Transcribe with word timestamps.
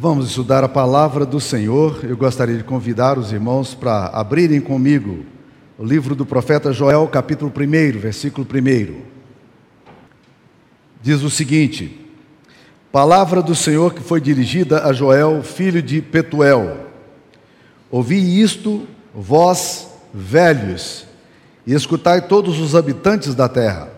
Vamos 0.00 0.28
estudar 0.28 0.62
a 0.62 0.68
palavra 0.68 1.26
do 1.26 1.40
Senhor. 1.40 2.04
Eu 2.04 2.16
gostaria 2.16 2.56
de 2.56 2.62
convidar 2.62 3.18
os 3.18 3.32
irmãos 3.32 3.74
para 3.74 4.06
abrirem 4.06 4.60
comigo 4.60 5.24
o 5.76 5.84
livro 5.84 6.14
do 6.14 6.24
profeta 6.24 6.72
Joel, 6.72 7.08
capítulo 7.08 7.50
1, 7.50 7.98
versículo 7.98 8.46
1. 8.46 9.02
Diz 11.02 11.24
o 11.24 11.28
seguinte: 11.28 12.00
Palavra 12.92 13.42
do 13.42 13.56
Senhor 13.56 13.92
que 13.92 14.00
foi 14.00 14.20
dirigida 14.20 14.86
a 14.86 14.92
Joel, 14.92 15.42
filho 15.42 15.82
de 15.82 16.00
Petuel. 16.00 16.86
Ouvi 17.90 18.40
isto, 18.40 18.86
vós 19.12 19.88
velhos, 20.14 21.06
e 21.66 21.74
escutai 21.74 22.28
todos 22.28 22.60
os 22.60 22.76
habitantes 22.76 23.34
da 23.34 23.48
terra. 23.48 23.90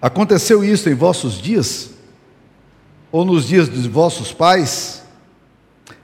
Aconteceu 0.00 0.64
isto 0.64 0.88
em 0.88 0.94
vossos 0.94 1.42
dias? 1.42 1.91
Ou 3.12 3.26
nos 3.26 3.46
dias 3.46 3.68
dos 3.68 3.86
vossos 3.86 4.32
pais, 4.32 5.02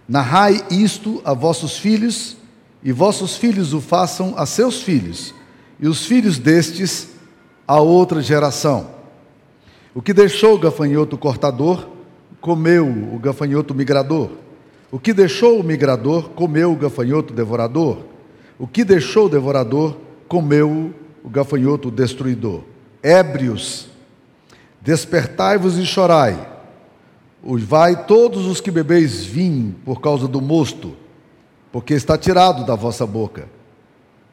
narrai 0.07 0.62
isto 0.71 1.22
a 1.25 1.32
vossos 1.32 1.79
filhos, 1.79 2.36
e 2.84 2.93
vossos 2.93 3.36
filhos 3.36 3.72
o 3.72 3.81
façam 3.81 4.34
a 4.36 4.44
seus 4.44 4.82
filhos, 4.82 5.34
e 5.81 5.89
os 5.89 6.04
filhos 6.04 6.39
destes 6.39 7.08
a 7.67 7.81
outra 7.81 8.21
geração. 8.21 8.90
O 9.94 10.03
que 10.03 10.12
deixou 10.12 10.54
o 10.54 10.58
gafanhoto 10.58 11.17
cortador, 11.17 11.89
comeu 12.40 12.86
o 12.86 13.18
gafanhoto 13.18 13.75
migrador. 13.75 14.31
O 14.93 14.98
que 14.98 15.12
deixou 15.12 15.59
o 15.59 15.64
migrador, 15.64 16.31
comeu 16.31 16.72
o 16.72 16.76
gafanhoto 16.76 17.32
devorador. 17.32 18.04
O 18.59 18.67
que 18.67 18.84
deixou 18.84 19.26
o 19.26 19.29
devorador, 19.29 19.96
comeu 20.29 20.95
o 21.25 21.29
gafanhoto 21.29 21.90
destruidor. 21.90 22.62
Ébrios, 23.03 23.89
despertai-vos 24.81 25.79
e 25.79 25.84
chorai 25.84 26.57
Vai 27.42 28.04
todos 28.04 28.46
os 28.46 28.60
que 28.60 28.70
bebeis 28.70 29.24
vinho 29.24 29.74
por 29.84 30.00
causa 30.00 30.26
do 30.26 30.40
mosto, 30.40 30.96
porque 31.70 31.94
está 31.94 32.19
tirado 32.19 32.67
da 32.67 32.75
vossa 32.75 33.06
boca. 33.06 33.48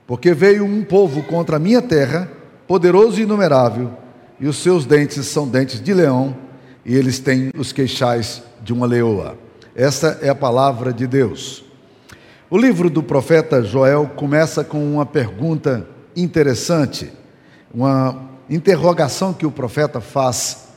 Porque 0.07 0.33
veio 0.33 0.65
um 0.65 0.83
povo 0.83 1.23
contra 1.23 1.57
a 1.57 1.59
minha 1.59 1.81
terra, 1.81 2.31
poderoso 2.67 3.19
e 3.19 3.23
inumerável, 3.23 3.91
e 4.39 4.47
os 4.47 4.57
seus 4.57 4.85
dentes 4.85 5.25
são 5.27 5.47
dentes 5.47 5.79
de 5.79 5.93
leão, 5.93 6.35
e 6.83 6.95
eles 6.95 7.19
têm 7.19 7.51
os 7.57 7.71
queixais 7.71 8.43
de 8.63 8.73
uma 8.73 8.87
leoa. 8.87 9.37
Essa 9.75 10.19
é 10.21 10.29
a 10.29 10.35
palavra 10.35 10.91
de 10.91 11.05
Deus. 11.05 11.63
O 12.49 12.57
livro 12.57 12.89
do 12.89 13.03
profeta 13.03 13.63
Joel 13.63 14.11
começa 14.15 14.63
com 14.63 14.93
uma 14.93 15.05
pergunta 15.05 15.87
interessante, 16.15 17.11
uma 17.73 18.29
interrogação 18.49 19.33
que 19.33 19.45
o 19.45 19.51
profeta 19.51 19.99
faz 19.99 20.69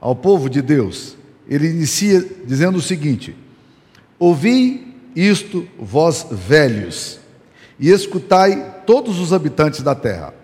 ao 0.00 0.14
povo 0.14 0.48
de 0.48 0.62
Deus 0.62 1.16
ele 1.48 1.68
inicia 1.68 2.24
dizendo 2.46 2.78
o 2.78 2.82
seguinte: 2.82 3.36
Ouvi 4.18 4.94
isto, 5.14 5.66
vós 5.78 6.26
velhos, 6.30 7.20
e 7.78 7.90
escutai 7.90 8.82
todos 8.86 9.18
os 9.18 9.32
habitantes 9.32 9.82
da 9.82 9.94
terra. 9.94 10.34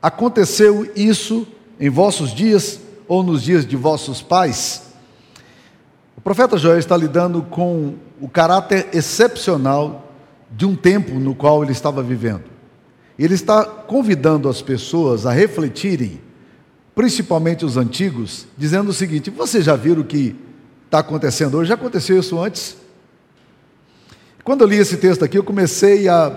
Aconteceu 0.00 0.90
isso 0.94 1.46
em 1.78 1.90
vossos 1.90 2.32
dias 2.32 2.80
ou 3.08 3.22
nos 3.22 3.42
dias 3.42 3.66
de 3.66 3.76
vossos 3.76 4.22
pais? 4.22 4.82
O 6.16 6.20
profeta 6.20 6.56
Joel 6.56 6.78
está 6.78 6.96
lidando 6.96 7.42
com 7.42 7.94
o 8.20 8.28
caráter 8.28 8.88
excepcional 8.92 10.12
de 10.50 10.64
um 10.64 10.74
tempo 10.74 11.14
no 11.14 11.34
qual 11.34 11.62
ele 11.62 11.72
estava 11.72 12.02
vivendo. 12.02 12.44
Ele 13.18 13.34
está 13.34 13.64
convidando 13.64 14.48
as 14.48 14.60
pessoas 14.62 15.26
a 15.26 15.32
refletirem, 15.32 16.20
principalmente 16.94 17.64
os 17.64 17.76
antigos, 17.76 18.46
dizendo 18.56 18.90
o 18.90 18.94
seguinte: 18.94 19.30
vocês 19.30 19.64
já 19.64 19.76
viram 19.76 20.02
que 20.02 20.36
está 20.86 21.00
acontecendo 21.00 21.58
hoje. 21.58 21.68
Já 21.68 21.74
aconteceu 21.74 22.18
isso 22.18 22.40
antes? 22.40 22.76
Quando 24.42 24.62
eu 24.62 24.68
li 24.68 24.76
esse 24.76 24.96
texto 24.96 25.24
aqui, 25.24 25.36
eu 25.36 25.44
comecei 25.44 26.08
a, 26.08 26.32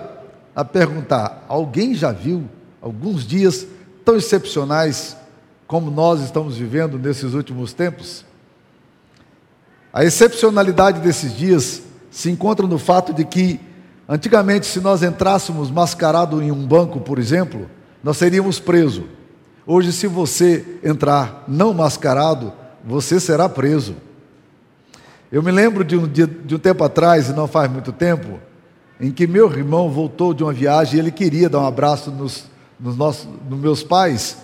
a 0.54 0.64
perguntar: 0.64 1.44
alguém 1.48 1.94
já 1.94 2.12
viu 2.12 2.44
alguns 2.82 3.26
dias 3.26 3.66
tão 4.04 4.16
excepcionais 4.16 5.16
como 5.66 5.90
nós 5.90 6.20
estamos 6.20 6.56
vivendo 6.56 6.98
nesses 6.98 7.32
últimos 7.32 7.72
tempos? 7.72 8.24
A 9.92 10.04
excepcionalidade 10.04 11.00
desses 11.00 11.36
dias 11.36 11.82
se 12.10 12.30
encontra 12.30 12.66
no 12.66 12.78
fato 12.78 13.12
de 13.12 13.24
que, 13.24 13.60
antigamente, 14.08 14.66
se 14.66 14.80
nós 14.80 15.02
entrássemos 15.02 15.70
mascarado 15.70 16.42
em 16.42 16.50
um 16.50 16.66
banco, 16.66 17.00
por 17.00 17.18
exemplo, 17.18 17.70
nós 18.02 18.16
seríamos 18.16 18.58
presos. 18.58 19.04
Hoje, 19.64 19.92
se 19.92 20.08
você 20.08 20.78
entrar 20.82 21.44
não 21.46 21.72
mascarado, 21.72 22.52
você 22.84 23.20
será 23.20 23.48
preso. 23.48 23.94
Eu 25.32 25.44
me 25.44 25.52
lembro 25.52 25.84
de 25.84 25.96
um, 25.96 26.08
de 26.08 26.54
um 26.56 26.58
tempo 26.58 26.82
atrás, 26.82 27.28
e 27.28 27.32
não 27.32 27.46
faz 27.46 27.70
muito 27.70 27.92
tempo, 27.92 28.40
em 29.00 29.12
que 29.12 29.28
meu 29.28 29.48
irmão 29.50 29.88
voltou 29.88 30.34
de 30.34 30.42
uma 30.42 30.52
viagem 30.52 30.96
e 30.96 30.98
ele 30.98 31.12
queria 31.12 31.48
dar 31.48 31.60
um 31.60 31.66
abraço 31.66 32.10
nos, 32.10 32.46
nos, 32.78 32.96
nossos, 32.96 33.28
nos 33.48 33.60
meus 33.60 33.82
pais, 33.84 34.38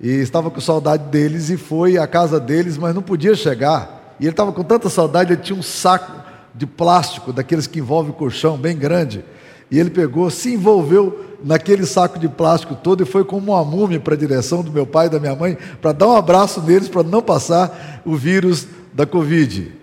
e 0.00 0.08
estava 0.08 0.50
com 0.50 0.58
saudade 0.58 1.04
deles 1.10 1.50
e 1.50 1.58
foi 1.58 1.98
à 1.98 2.06
casa 2.06 2.40
deles, 2.40 2.78
mas 2.78 2.94
não 2.94 3.02
podia 3.02 3.34
chegar. 3.34 4.16
E 4.18 4.24
ele 4.24 4.30
estava 4.30 4.50
com 4.50 4.64
tanta 4.64 4.88
saudade, 4.88 5.34
ele 5.34 5.42
tinha 5.42 5.58
um 5.58 5.62
saco 5.62 6.10
de 6.54 6.66
plástico, 6.66 7.34
daqueles 7.34 7.66
que 7.66 7.78
envolve 7.78 8.08
o 8.08 8.14
colchão, 8.14 8.56
bem 8.56 8.78
grande. 8.78 9.22
E 9.70 9.78
ele 9.78 9.90
pegou, 9.90 10.30
se 10.30 10.54
envolveu 10.54 11.36
naquele 11.44 11.84
saco 11.84 12.18
de 12.18 12.28
plástico 12.28 12.74
todo 12.74 13.02
e 13.02 13.06
foi 13.06 13.24
como 13.24 13.52
uma 13.52 13.64
múmia 13.64 14.00
para 14.00 14.14
a 14.14 14.18
direção 14.18 14.62
do 14.62 14.72
meu 14.72 14.86
pai 14.86 15.06
e 15.06 15.10
da 15.10 15.20
minha 15.20 15.36
mãe, 15.36 15.58
para 15.82 15.92
dar 15.92 16.08
um 16.08 16.16
abraço 16.16 16.62
neles, 16.62 16.88
para 16.88 17.02
não 17.02 17.20
passar 17.20 18.00
o 18.06 18.16
vírus 18.16 18.66
da 18.94 19.04
Covid. 19.04 19.79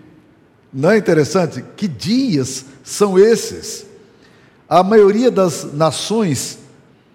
Não 0.72 0.90
é 0.90 0.98
interessante? 0.98 1.64
Que 1.76 1.88
dias 1.88 2.64
são 2.84 3.18
esses? 3.18 3.86
A 4.68 4.82
maioria 4.82 5.30
das 5.30 5.72
nações 5.72 6.58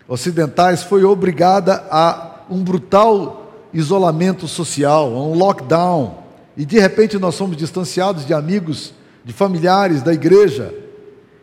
ocidentais 0.08 0.84
foi 0.84 1.04
obrigada 1.04 1.86
a 1.90 2.42
um 2.50 2.64
brutal 2.64 3.52
isolamento 3.74 4.48
social, 4.48 5.14
a 5.14 5.24
um 5.24 5.34
lockdown. 5.34 6.24
E 6.58 6.66
de 6.66 6.80
repente 6.80 7.18
nós 7.18 7.36
somos 7.36 7.56
distanciados 7.58 8.26
de 8.26 8.34
amigos, 8.34 8.94
de 9.24 9.34
familiares 9.34 10.02
da 10.02 10.14
igreja. 10.14 10.74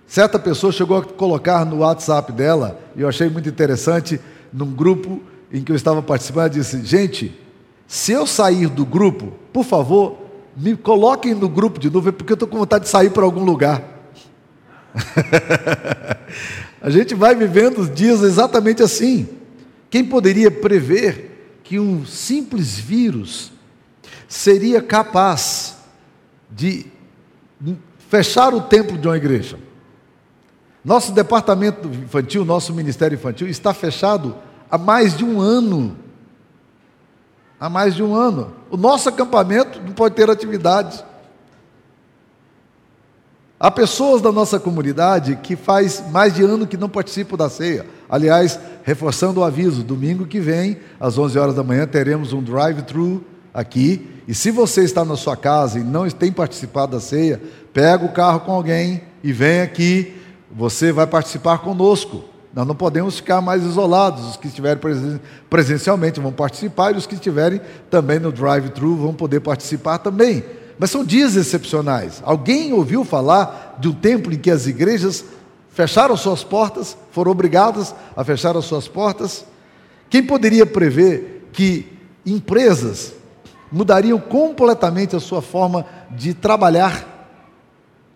Certa 0.06 0.38
pessoa 0.38 0.72
chegou 0.72 0.99
a 0.99 1.04
colocar 1.04 1.65
no 1.65 1.78
WhatsApp 1.78 2.32
dela, 2.32 2.81
e 2.97 3.03
eu 3.03 3.09
achei 3.09 3.28
muito 3.28 3.49
interessante, 3.49 4.20
num 4.53 4.72
grupo 4.72 5.20
em 5.53 5.62
que 5.62 5.70
eu 5.70 5.76
estava 5.76 6.03
participando, 6.03 6.53
disse: 6.53 6.84
Gente, 6.84 7.38
se 7.87 8.12
eu 8.12 8.26
sair 8.26 8.69
do 8.69 8.84
grupo, 8.84 9.32
por 9.53 9.65
favor, 9.65 10.16
me 10.56 10.77
coloquem 10.77 11.34
no 11.34 11.49
grupo 11.49 11.78
de 11.78 11.91
novo, 11.91 12.12
porque 12.12 12.33
eu 12.33 12.34
estou 12.34 12.49
com 12.49 12.59
vontade 12.59 12.84
de 12.84 12.91
sair 12.91 13.11
para 13.11 13.25
algum 13.25 13.44
lugar. 13.44 13.83
a 16.81 16.91
gente 16.91 17.15
vai 17.15 17.34
vivendo 17.34 17.78
os 17.78 17.94
dias 17.94 18.22
exatamente 18.22 18.83
assim. 18.83 19.28
Quem 19.88 20.05
poderia 20.05 20.50
prever 20.50 21.61
que 21.62 21.78
um 21.78 22.05
simples 22.05 22.78
vírus 22.78 23.53
seria 24.28 24.83
capaz 24.83 25.77
de 26.50 26.87
fechar 28.09 28.55
o 28.55 28.61
templo 28.61 28.99
de 28.99 29.06
uma 29.06 29.17
igreja? 29.17 29.59
Nosso 30.84 31.12
departamento 31.12 31.88
infantil, 31.88 32.44
nosso 32.44 32.72
ministério 32.72 33.15
infantil 33.15 33.49
está 33.49 33.75
fechado 33.75 34.34
há 34.71 34.78
mais 34.78 35.17
de 35.17 35.25
um 35.25 35.41
ano 35.41 35.97
há 37.60 37.69
mais 37.69 37.94
de 37.94 38.03
um 38.03 38.15
ano. 38.15 38.53
O 38.71 38.76
nosso 38.76 39.09
acampamento 39.09 39.81
não 39.82 39.93
pode 39.93 40.15
ter 40.15 40.31
atividade. 40.31 41.04
Há 43.59 43.71
pessoas 43.71 44.22
da 44.22 44.32
nossa 44.32 44.59
comunidade 44.59 45.37
que 45.37 45.54
faz 45.54 46.03
mais 46.10 46.34
de 46.34 46.43
ano 46.43 46.66
que 46.66 46.78
não 46.78 46.88
participam 46.88 47.37
da 47.37 47.50
ceia. 47.50 47.84
Aliás, 48.09 48.59
reforçando 48.82 49.41
o 49.41 49.44
aviso, 49.44 49.84
domingo 49.84 50.26
que 50.26 50.41
vem, 50.41 50.78
às 50.99 51.19
11 51.19 51.38
horas 51.38 51.54
da 51.54 51.62
manhã, 51.62 51.87
teremos 51.87 52.32
um 52.32 52.43
drive-thru 52.43 53.22
aqui. 53.53 54.09
E 54.26 54.34
se 54.34 54.50
você 54.50 54.82
está 54.82 55.04
na 55.04 55.15
sua 55.15 55.37
casa 55.37 55.78
e 55.78 55.84
não 55.84 56.09
tem 56.09 56.32
participado 56.32 56.93
da 56.93 57.00
ceia, 57.00 57.43
pega 57.75 58.02
o 58.02 58.12
carro 58.12 58.40
com 58.40 58.52
alguém 58.52 59.02
e 59.23 59.31
vem 59.31 59.61
aqui. 59.61 60.17
Você 60.50 60.90
vai 60.90 61.06
participar 61.06 61.58
conosco. 61.58 62.25
Nós 62.52 62.67
não 62.67 62.75
podemos 62.75 63.17
ficar 63.17 63.41
mais 63.41 63.64
isolados. 63.64 64.31
Os 64.31 64.37
que 64.37 64.49
estiverem 64.49 64.81
presencialmente 65.49 66.20
vão 66.20 66.32
participar 66.32 66.93
e 66.93 66.99
os 66.99 67.06
que 67.06 67.14
estiverem 67.14 67.61
também 67.88 68.19
no 68.19 68.32
drive-thru 68.32 68.97
vão 68.97 69.14
poder 69.14 69.41
participar 69.41 69.99
também. 69.99 70.44
Mas 70.79 70.91
são 70.91 71.05
dias 71.05 71.37
excepcionais. 71.37 72.20
Alguém 72.25 72.73
ouviu 72.73 73.05
falar 73.05 73.76
de 73.79 73.88
um 73.88 73.93
tempo 73.93 74.32
em 74.32 74.38
que 74.38 74.50
as 74.50 74.67
igrejas 74.67 75.25
fecharam 75.69 76.17
suas 76.17 76.43
portas, 76.43 76.97
foram 77.12 77.31
obrigadas 77.31 77.94
a 78.17 78.25
fechar 78.25 78.56
as 78.56 78.64
suas 78.64 78.88
portas? 78.88 79.44
Quem 80.08 80.23
poderia 80.23 80.67
prever 80.67 81.49
que 81.52 81.87
empresas 82.26 83.12
mudariam 83.70 84.19
completamente 84.19 85.14
a 85.14 85.20
sua 85.20 85.41
forma 85.41 85.87
de 86.11 86.35
trabalhar? 86.35 87.06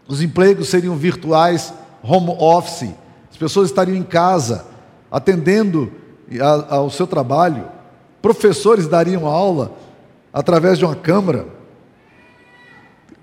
Os 0.08 0.20
empregos 0.20 0.68
seriam 0.68 0.96
virtuais, 0.96 1.72
home 2.02 2.34
office 2.38 2.90
as 3.34 3.38
pessoas 3.38 3.70
estariam 3.70 3.96
em 3.96 4.04
casa, 4.04 4.64
atendendo 5.10 5.90
ao 6.68 6.88
seu 6.88 7.04
trabalho. 7.04 7.64
Professores 8.22 8.86
dariam 8.86 9.26
aula 9.26 9.72
através 10.32 10.78
de 10.78 10.84
uma 10.84 10.94
câmara. 10.94 11.44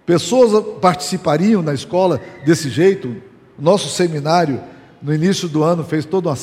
pessoas 0.06 0.66
participariam 0.82 1.62
na 1.62 1.74
escola 1.74 2.20
desse 2.46 2.70
jeito. 2.70 3.16
Nosso 3.58 3.88
seminário, 3.88 4.60
no 5.02 5.14
início 5.14 5.48
do 5.48 5.64
ano, 5.64 5.82
fez 5.82 6.04
toda 6.04 6.28
uma, 6.28 6.36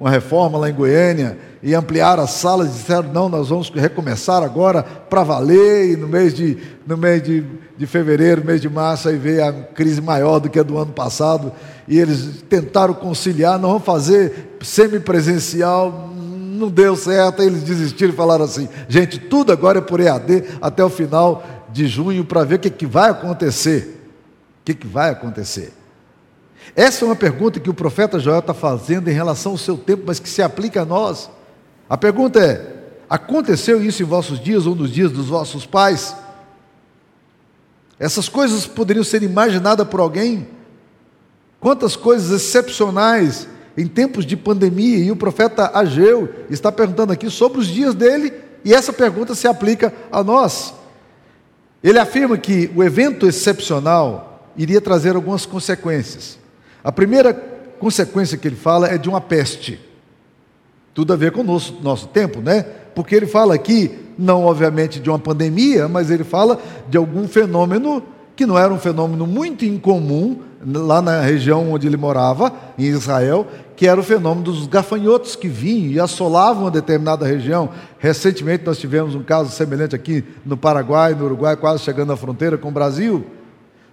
uma 0.00 0.10
reforma 0.10 0.56
lá 0.58 0.70
em 0.70 0.74
Goiânia 0.74 1.36
e 1.62 1.74
ampliaram 1.74 2.22
as 2.22 2.30
salas. 2.30 2.72
Disseram: 2.72 3.12
não, 3.12 3.28
nós 3.28 3.48
vamos 3.48 3.70
recomeçar 3.70 4.42
agora 4.42 4.82
para 4.82 5.24
valer. 5.24 5.90
E 5.90 5.96
no 5.96 6.06
mês, 6.06 6.32
de, 6.32 6.56
no 6.86 6.96
mês 6.96 7.22
de, 7.22 7.44
de 7.76 7.86
fevereiro, 7.86 8.44
mês 8.44 8.60
de 8.60 8.68
março, 8.68 9.08
aí 9.08 9.16
veio 9.16 9.44
a 9.44 9.52
crise 9.52 10.00
maior 10.00 10.38
do 10.38 10.48
que 10.48 10.58
a 10.58 10.62
do 10.62 10.78
ano 10.78 10.92
passado. 10.92 11.52
E 11.88 11.98
eles 11.98 12.42
tentaram 12.48 12.94
conciliar: 12.94 13.58
não 13.58 13.70
vamos 13.70 13.84
fazer 13.84 14.56
semipresencial, 14.62 16.10
não 16.14 16.68
deu 16.68 16.94
certo, 16.94 17.42
aí 17.42 17.48
eles 17.48 17.62
desistiram 17.62 18.12
e 18.12 18.16
falaram 18.16 18.44
assim: 18.44 18.68
gente, 18.88 19.18
tudo 19.18 19.50
agora 19.50 19.78
é 19.78 19.82
por 19.82 20.00
EAD 20.00 20.44
até 20.60 20.84
o 20.84 20.88
final 20.88 21.44
de 21.70 21.86
junho 21.88 22.24
para 22.24 22.44
ver 22.44 22.56
o 22.56 22.58
que, 22.60 22.70
que 22.70 22.86
vai 22.86 23.10
acontecer. 23.10 23.96
O 24.60 24.64
que, 24.64 24.74
que 24.74 24.86
vai 24.86 25.10
acontecer? 25.10 25.72
Essa 26.78 27.04
é 27.04 27.06
uma 27.06 27.16
pergunta 27.16 27.58
que 27.58 27.68
o 27.68 27.74
profeta 27.74 28.20
Joel 28.20 28.38
está 28.38 28.54
fazendo 28.54 29.08
em 29.08 29.12
relação 29.12 29.50
ao 29.50 29.58
seu 29.58 29.76
tempo, 29.76 30.04
mas 30.06 30.20
que 30.20 30.28
se 30.28 30.40
aplica 30.40 30.82
a 30.82 30.84
nós. 30.84 31.28
A 31.90 31.96
pergunta 31.96 32.38
é: 32.38 32.72
aconteceu 33.10 33.82
isso 33.82 34.00
em 34.00 34.06
vossos 34.06 34.38
dias 34.38 34.64
ou 34.64 34.76
nos 34.76 34.92
dias 34.92 35.10
dos 35.10 35.26
vossos 35.26 35.66
pais? 35.66 36.14
Essas 37.98 38.28
coisas 38.28 38.64
poderiam 38.64 39.02
ser 39.02 39.24
imaginadas 39.24 39.88
por 39.88 39.98
alguém? 39.98 40.46
Quantas 41.58 41.96
coisas 41.96 42.30
excepcionais 42.30 43.48
em 43.76 43.88
tempos 43.88 44.24
de 44.24 44.36
pandemia, 44.36 44.98
e 44.98 45.10
o 45.10 45.16
profeta 45.16 45.72
Ageu 45.74 46.32
está 46.48 46.70
perguntando 46.70 47.12
aqui 47.12 47.28
sobre 47.28 47.58
os 47.58 47.66
dias 47.66 47.92
dele, 47.92 48.32
e 48.64 48.72
essa 48.72 48.92
pergunta 48.92 49.34
se 49.34 49.48
aplica 49.48 49.92
a 50.12 50.22
nós. 50.22 50.72
Ele 51.82 51.98
afirma 51.98 52.38
que 52.38 52.70
o 52.76 52.84
evento 52.84 53.26
excepcional 53.26 54.48
iria 54.56 54.80
trazer 54.80 55.16
algumas 55.16 55.44
consequências. 55.44 56.38
A 56.82 56.92
primeira 56.92 57.34
consequência 57.78 58.36
que 58.36 58.48
ele 58.48 58.56
fala 58.56 58.88
é 58.88 58.98
de 58.98 59.08
uma 59.08 59.20
peste. 59.20 59.80
Tudo 60.94 61.12
a 61.12 61.16
ver 61.16 61.32
com 61.32 61.40
o 61.40 61.44
nosso, 61.44 61.78
nosso 61.82 62.08
tempo, 62.08 62.40
né? 62.40 62.62
Porque 62.94 63.14
ele 63.14 63.26
fala 63.26 63.54
aqui, 63.54 63.96
não 64.18 64.44
obviamente 64.44 64.98
de 64.98 65.08
uma 65.08 65.18
pandemia, 65.18 65.88
mas 65.88 66.10
ele 66.10 66.24
fala 66.24 66.60
de 66.88 66.96
algum 66.96 67.28
fenômeno 67.28 68.02
que 68.34 68.46
não 68.46 68.58
era 68.58 68.72
um 68.72 68.78
fenômeno 68.78 69.26
muito 69.26 69.64
incomum 69.64 70.40
lá 70.64 71.00
na 71.00 71.20
região 71.20 71.72
onde 71.72 71.86
ele 71.86 71.96
morava, 71.96 72.52
em 72.76 72.84
Israel, 72.84 73.46
que 73.76 73.86
era 73.86 74.00
o 74.00 74.02
fenômeno 74.02 74.44
dos 74.44 74.66
gafanhotos 74.66 75.36
que 75.36 75.48
vinham 75.48 75.92
e 75.92 76.00
assolavam 76.00 76.64
uma 76.64 76.70
determinada 76.70 77.26
região. 77.26 77.70
Recentemente 77.98 78.64
nós 78.64 78.78
tivemos 78.78 79.14
um 79.14 79.22
caso 79.22 79.50
semelhante 79.50 79.94
aqui 79.94 80.24
no 80.44 80.56
Paraguai, 80.56 81.14
no 81.14 81.24
Uruguai, 81.24 81.56
quase 81.56 81.84
chegando 81.84 82.12
à 82.12 82.16
fronteira 82.16 82.58
com 82.58 82.68
o 82.68 82.72
Brasil. 82.72 83.24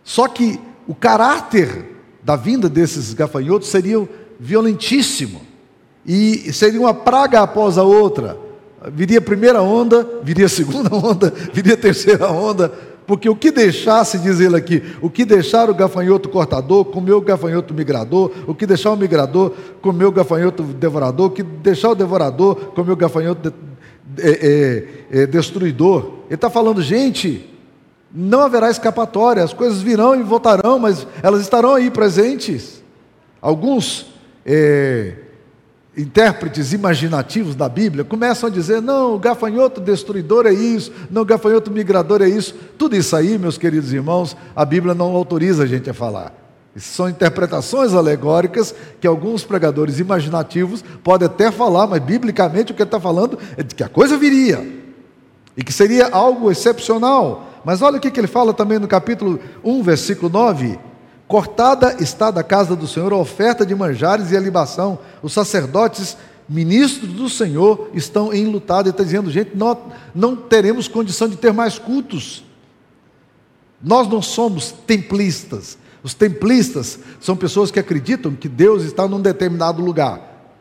Só 0.04 0.28
que 0.28 0.60
o 0.88 0.96
caráter 0.96 1.95
da 2.26 2.36
vinda 2.36 2.68
desses 2.68 3.14
gafanhotos 3.14 3.70
seria 3.70 4.10
violentíssimo 4.40 5.42
e 6.04 6.52
seria 6.52 6.82
uma 6.82 6.94
praga 6.94 7.42
após 7.42 7.78
a 7.78 7.84
outra. 7.84 8.38
Viria 8.92 9.20
a 9.20 9.22
primeira 9.22 9.62
onda, 9.62 10.08
viria 10.24 10.48
a 10.48 10.50
segunda 10.50 10.90
onda, 10.94 11.32
viria 11.54 11.76
a 11.76 11.78
terceira 11.78 12.30
onda 12.30 12.72
porque 13.08 13.30
o 13.30 13.36
que 13.36 13.52
deixasse, 13.52 14.18
diz 14.18 14.40
ele 14.40 14.56
aqui, 14.56 14.82
o 15.02 15.10
que 15.10 15.24
deixar 15.26 15.70
o 15.70 15.76
gafanhoto 15.76 16.28
cortador, 16.28 16.86
comeu 16.86 17.18
o 17.18 17.22
gafanhoto 17.22 17.74
migrador, 17.74 18.32
o 18.48 18.56
que 18.56 18.66
deixar 18.66 18.92
o 18.92 18.98
migrador, 18.98 19.54
comeu 19.82 20.10
o 20.10 20.12
gafanhoto 20.12 20.64
devorador, 20.64 21.28
o 21.28 21.30
que 21.30 21.44
deixar 21.44 21.92
o 21.92 21.96
devorador, 21.96 22.56
comeu 22.74 22.94
o 22.94 22.98
gafanhoto 22.98 23.52
de, 23.52 24.24
é, 24.24 24.32
é, 25.12 25.22
é, 25.22 25.28
destruidor. 25.28 26.14
Ele 26.26 26.36
está 26.36 26.50
falando, 26.50 26.82
gente, 26.82 27.48
não 28.16 28.42
haverá 28.42 28.72
escapatória, 28.72 29.44
as 29.44 29.54
coisas 29.54 29.82
virão 29.82 30.16
e 30.16 30.24
voltarão, 30.24 30.80
mas 30.80 31.06
elas 31.22 31.42
estarão 31.42 31.76
aí 31.76 31.92
presentes. 31.92 32.82
Alguns 33.42 34.08
é, 34.46 35.16
intérpretes 35.98 36.72
imaginativos 36.72 37.56
da 37.56 37.68
Bíblia 37.68 38.06
começam 38.06 38.48
a 38.48 38.52
dizer: 38.52 38.82
não, 38.82 39.16
o 39.16 39.20
gafanhoto 39.20 39.82
destruidor 39.82 40.46
é 40.46 40.54
isso, 40.54 40.94
não, 41.12 41.24
o 41.24 41.26
gafanhoto 41.26 41.70
migrador 41.70 42.22
é 42.22 42.30
isso. 42.30 42.56
Tudo 42.78 42.96
isso 42.96 43.16
aí, 43.16 43.38
meus 43.38 43.58
queridos 43.58 43.92
irmãos, 43.92 44.36
a 44.56 44.64
Bíblia 44.64 44.94
não 44.94 45.14
autoriza 45.14 45.64
a 45.64 45.68
gente 45.68 45.90
a 45.90 45.94
falar. 45.94 46.34
São 46.78 47.08
interpretações 47.08 47.94
alegóricas 47.94 48.76
que 49.00 49.08
alguns 49.08 49.46
pregadores 49.46 50.00
imaginativos 50.00 50.84
podem 51.04 51.26
até 51.26 51.50
falar, 51.50 51.88
mas 51.88 52.02
biblicamente 52.02 52.72
o 52.72 52.76
que 52.76 52.82
ele 52.82 52.88
está 52.88 53.00
falando 53.00 53.40
é 53.56 53.64
de 53.64 53.74
que 53.74 53.84
a 53.84 53.88
coisa 53.88 54.18
viria 54.18 54.84
e 55.56 55.64
que 55.64 55.72
seria 55.72 56.10
algo 56.12 56.52
excepcional. 56.52 57.55
Mas 57.66 57.82
olha 57.82 57.98
o 57.98 58.00
que 58.00 58.20
ele 58.20 58.28
fala 58.28 58.54
também 58.54 58.78
no 58.78 58.88
capítulo 58.88 59.40
1, 59.64 59.82
versículo 59.82 60.32
9. 60.32 60.80
Cortada 61.28 61.98
está 62.00 62.30
da 62.30 62.44
casa 62.44 62.76
do 62.76 62.88
Senhor 62.88 63.12
a 63.12 63.18
oferta 63.18 63.66
de 63.66 63.74
manjares 63.74 64.32
e 64.32 64.38
a 64.38 64.40
libação. 64.40 65.00
Os 65.24 65.34
sacerdotes, 65.34 66.16
ministros 66.48 67.12
do 67.12 67.28
Senhor, 67.28 67.90
estão 67.96 68.32
enlutados. 68.32 68.86
Ele 68.86 68.92
está 68.92 69.04
dizendo, 69.04 69.32
gente, 69.32 69.58
nós 69.58 69.80
não 70.14 70.36
teremos 70.36 70.88
condição 70.88 71.28
de 71.28 71.36
ter 71.36 71.52
mais 71.52 71.80
cultos. 71.80 72.46
Nós 73.82 74.08
não 74.08 74.22
somos 74.22 74.72
templistas. 74.72 75.76
Os 76.04 76.14
templistas 76.14 77.00
são 77.20 77.36
pessoas 77.36 77.72
que 77.72 77.80
acreditam 77.80 78.36
que 78.36 78.48
Deus 78.48 78.84
está 78.84 79.08
num 79.08 79.20
determinado 79.20 79.84
lugar. 79.84 80.54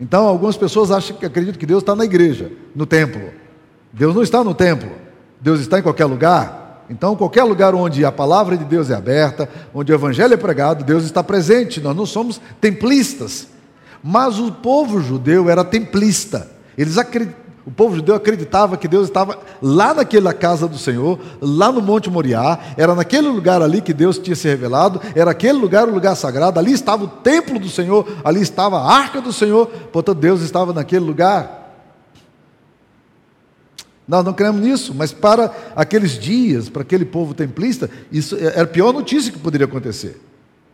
Então, 0.00 0.26
algumas 0.26 0.56
pessoas 0.56 0.90
acham 0.90 1.14
que 1.14 1.26
acreditam 1.26 1.60
que 1.60 1.66
Deus 1.66 1.82
está 1.82 1.94
na 1.94 2.06
igreja, 2.06 2.50
no 2.74 2.86
templo. 2.86 3.30
Deus 3.92 4.14
não 4.14 4.22
está 4.22 4.42
no 4.42 4.54
templo. 4.54 5.05
Deus 5.46 5.60
está 5.60 5.78
em 5.78 5.82
qualquer 5.82 6.06
lugar. 6.06 6.82
Então, 6.90 7.14
qualquer 7.14 7.44
lugar 7.44 7.72
onde 7.72 8.04
a 8.04 8.10
palavra 8.10 8.56
de 8.56 8.64
Deus 8.64 8.90
é 8.90 8.94
aberta, 8.94 9.48
onde 9.72 9.92
o 9.92 9.94
evangelho 9.94 10.34
é 10.34 10.36
pregado, 10.36 10.82
Deus 10.82 11.04
está 11.04 11.22
presente. 11.22 11.80
Nós 11.80 11.94
não 11.94 12.04
somos 12.04 12.40
templistas. 12.60 13.46
Mas 14.02 14.40
o 14.40 14.50
povo 14.50 15.00
judeu 15.00 15.48
era 15.48 15.62
templista. 15.62 16.50
Eles 16.76 16.96
o 17.64 17.70
povo 17.70 17.94
judeu 17.94 18.16
acreditava 18.16 18.76
que 18.76 18.88
Deus 18.88 19.06
estava 19.06 19.38
lá 19.62 19.94
naquela 19.94 20.34
casa 20.34 20.66
do 20.66 20.78
Senhor, 20.78 21.16
lá 21.40 21.70
no 21.70 21.80
Monte 21.80 22.10
Moriá, 22.10 22.58
era 22.76 22.92
naquele 22.96 23.28
lugar 23.28 23.62
ali 23.62 23.80
que 23.80 23.92
Deus 23.92 24.18
tinha 24.18 24.34
se 24.34 24.48
revelado, 24.48 25.00
era 25.14 25.30
aquele 25.30 25.58
lugar 25.58 25.86
o 25.86 25.94
lugar 25.94 26.16
sagrado, 26.16 26.58
ali 26.58 26.72
estava 26.72 27.04
o 27.04 27.08
templo 27.08 27.60
do 27.60 27.68
Senhor, 27.68 28.04
ali 28.24 28.40
estava 28.40 28.80
a 28.80 28.92
arca 28.92 29.20
do 29.20 29.32
Senhor, 29.32 29.68
portanto 29.92 30.18
Deus 30.18 30.40
estava 30.40 30.72
naquele 30.72 31.04
lugar. 31.04 31.65
Nós 34.06 34.24
não 34.24 34.32
cremos 34.32 34.60
nisso, 34.60 34.94
mas 34.94 35.12
para 35.12 35.52
aqueles 35.74 36.12
dias, 36.12 36.68
para 36.68 36.82
aquele 36.82 37.04
povo 37.04 37.34
templista, 37.34 37.90
isso 38.10 38.36
era 38.36 38.62
a 38.62 38.66
pior 38.66 38.92
notícia 38.92 39.32
que 39.32 39.38
poderia 39.38 39.66
acontecer. 39.66 40.20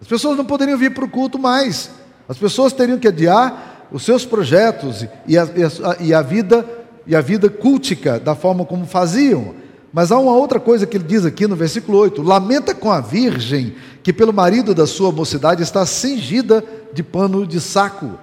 As 0.00 0.06
pessoas 0.06 0.36
não 0.36 0.44
poderiam 0.44 0.76
vir 0.76 0.92
para 0.92 1.04
o 1.04 1.08
culto 1.08 1.38
mais. 1.38 1.90
As 2.28 2.36
pessoas 2.36 2.72
teriam 2.72 2.98
que 2.98 3.08
adiar 3.08 3.88
os 3.90 4.04
seus 4.04 4.24
projetos 4.24 5.06
e 5.26 5.38
a, 5.38 5.44
e 5.44 5.64
a, 5.64 5.96
e 6.00 6.14
a 6.14 6.22
vida 6.22 6.82
e 7.06 7.16
a 7.16 7.20
vida 7.20 7.48
cultica 7.48 8.18
da 8.18 8.34
forma 8.34 8.64
como 8.64 8.86
faziam. 8.86 9.54
Mas 9.92 10.10
há 10.10 10.18
uma 10.18 10.34
outra 10.34 10.58
coisa 10.58 10.86
que 10.86 10.96
ele 10.96 11.04
diz 11.04 11.26
aqui 11.26 11.46
no 11.46 11.56
versículo 11.56 11.98
8: 11.98 12.22
Lamenta 12.22 12.74
com 12.74 12.90
a 12.90 13.00
virgem 13.00 13.74
que 14.02 14.12
pelo 14.12 14.32
marido 14.32 14.74
da 14.74 14.86
sua 14.86 15.12
mocidade 15.12 15.62
está 15.62 15.84
cingida 15.84 16.64
de 16.92 17.02
pano 17.02 17.46
de 17.46 17.60
saco. 17.60 18.18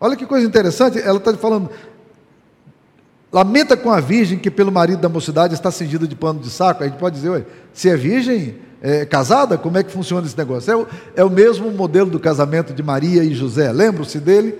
Olha 0.00 0.16
que 0.16 0.26
coisa 0.26 0.46
interessante, 0.46 1.00
ela 1.00 1.18
está 1.18 1.32
falando, 1.34 1.70
Lamenta 3.34 3.76
com 3.76 3.90
a 3.90 3.98
virgem 3.98 4.38
que 4.38 4.48
pelo 4.48 4.70
marido 4.70 5.00
da 5.00 5.08
mocidade 5.08 5.54
está 5.54 5.68
cingida 5.68 6.06
de 6.06 6.14
pano 6.14 6.38
de 6.38 6.48
saco. 6.48 6.84
A 6.84 6.86
gente 6.86 7.00
pode 7.00 7.16
dizer, 7.16 7.44
se 7.72 7.90
é 7.90 7.96
virgem, 7.96 8.54
é 8.80 9.04
casada, 9.04 9.58
como 9.58 9.76
é 9.76 9.82
que 9.82 9.90
funciona 9.90 10.24
esse 10.24 10.38
negócio? 10.38 10.70
É 10.70 10.76
o, 10.76 10.86
é 11.16 11.24
o 11.24 11.28
mesmo 11.28 11.68
modelo 11.72 12.08
do 12.08 12.20
casamento 12.20 12.72
de 12.72 12.80
Maria 12.80 13.24
e 13.24 13.34
José. 13.34 13.72
Lembram-se 13.72 14.20
dele? 14.20 14.54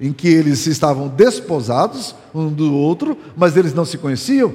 Em 0.00 0.12
que 0.12 0.26
eles 0.26 0.66
estavam 0.66 1.06
desposados 1.06 2.16
um 2.34 2.48
do 2.48 2.74
outro, 2.74 3.16
mas 3.36 3.56
eles 3.56 3.72
não 3.72 3.84
se 3.84 3.96
conheciam. 3.96 4.52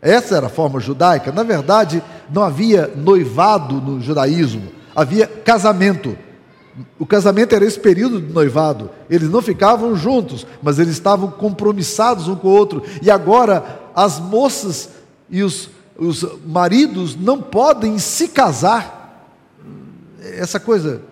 Essa 0.00 0.36
era 0.36 0.46
a 0.46 0.48
forma 0.48 0.78
judaica. 0.78 1.32
Na 1.32 1.42
verdade, 1.42 2.00
não 2.32 2.44
havia 2.44 2.88
noivado 2.94 3.80
no 3.80 4.00
judaísmo, 4.00 4.68
havia 4.94 5.26
casamento. 5.26 6.16
O 6.98 7.06
casamento 7.06 7.54
era 7.54 7.64
esse 7.64 7.78
período 7.78 8.20
de 8.20 8.32
noivado. 8.32 8.90
Eles 9.08 9.28
não 9.28 9.42
ficavam 9.42 9.94
juntos, 9.96 10.46
mas 10.62 10.78
eles 10.78 10.92
estavam 10.92 11.30
compromissados 11.30 12.28
um 12.28 12.36
com 12.36 12.48
o 12.48 12.52
outro. 12.52 12.82
E 13.02 13.10
agora 13.10 13.80
as 13.94 14.18
moças 14.18 14.90
e 15.28 15.42
os, 15.42 15.70
os 15.98 16.24
maridos 16.46 17.16
não 17.16 17.40
podem 17.40 17.98
se 17.98 18.28
casar. 18.28 19.28
Essa 20.22 20.60
coisa, 20.60 21.02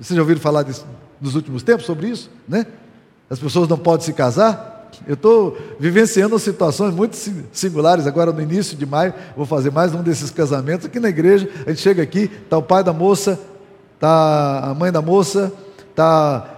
vocês 0.00 0.16
já 0.16 0.22
ouviram 0.22 0.40
falar 0.40 0.62
disso, 0.62 0.86
nos 1.20 1.34
últimos 1.34 1.62
tempos 1.62 1.86
sobre 1.86 2.08
isso, 2.08 2.30
né? 2.48 2.66
As 3.28 3.38
pessoas 3.38 3.68
não 3.68 3.78
podem 3.78 4.04
se 4.04 4.12
casar. 4.12 4.90
Eu 5.06 5.14
estou 5.14 5.58
vivenciando 5.78 6.38
situações 6.38 6.94
muito 6.94 7.16
singulares. 7.52 8.06
Agora, 8.06 8.32
no 8.32 8.40
início 8.40 8.76
de 8.76 8.86
maio, 8.86 9.12
vou 9.36 9.44
fazer 9.44 9.70
mais 9.70 9.92
um 9.94 10.02
desses 10.02 10.30
casamentos 10.30 10.86
aqui 10.86 11.00
na 11.00 11.08
igreja. 11.08 11.48
A 11.66 11.70
gente 11.70 11.82
chega 11.82 12.02
aqui, 12.02 12.30
está 12.44 12.56
o 12.56 12.62
pai 12.62 12.82
da 12.82 12.92
moça, 12.92 13.38
está 13.96 14.60
a 14.70 14.74
mãe 14.74 14.92
da 14.92 15.02
moça, 15.02 15.52
está 15.90 16.56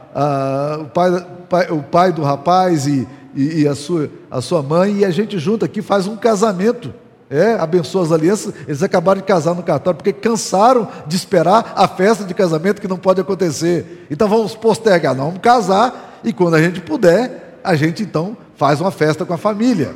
o, 0.81 0.85
pai, 0.87 1.27
pai, 1.49 1.71
o 1.71 1.83
pai 1.83 2.13
do 2.13 2.23
rapaz 2.23 2.87
e, 2.87 3.09
e, 3.35 3.63
e, 3.63 3.69
a, 3.69 3.75
sua, 3.75 4.11
a 4.31 4.41
sua 4.41 4.63
mãe, 4.63 4.99
e 4.99 5.05
a 5.05 5.11
gente 5.11 5.39
junto 5.39 5.65
aqui 5.65 5.81
faz 5.81 6.07
um 6.07 6.17
casamento. 6.17 6.93
É, 7.31 7.55
abençoa 7.55 8.05
as 8.05 8.13
alianças. 8.13 8.55
Eles 8.67 8.83
acabaram 8.83 9.21
de 9.21 9.27
casar 9.27 9.55
no 9.55 9.63
cartório 9.63 9.99
porque 9.99 10.15
cansaram 10.15 10.89
de 11.07 11.15
esperar 11.15 11.75
a 11.77 11.87
festa 11.87 12.25
de 12.25 12.33
casamento 12.33 12.81
que 12.81 12.89
não 12.89 12.97
pode 12.97 13.21
acontecer. 13.21 14.07
Então 14.11 14.27
vamos 14.27 14.55
postergar, 14.55 15.15
não, 15.15 15.27
vamos 15.27 15.41
casar 15.41 16.21
e 16.25 16.33
quando 16.33 16.55
a 16.55 16.63
gente 16.63 16.81
puder, 16.81 17.61
a 17.63 17.77
gente 17.77 18.03
então 18.03 18.35
faz 18.57 18.81
uma 18.81 18.91
festa 18.91 19.27
com 19.27 19.35
a 19.35 19.39
família. 19.39 19.95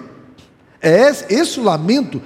É 0.81 1.11
esse 1.31 1.59
o 1.59 1.65
lamento 1.65 2.21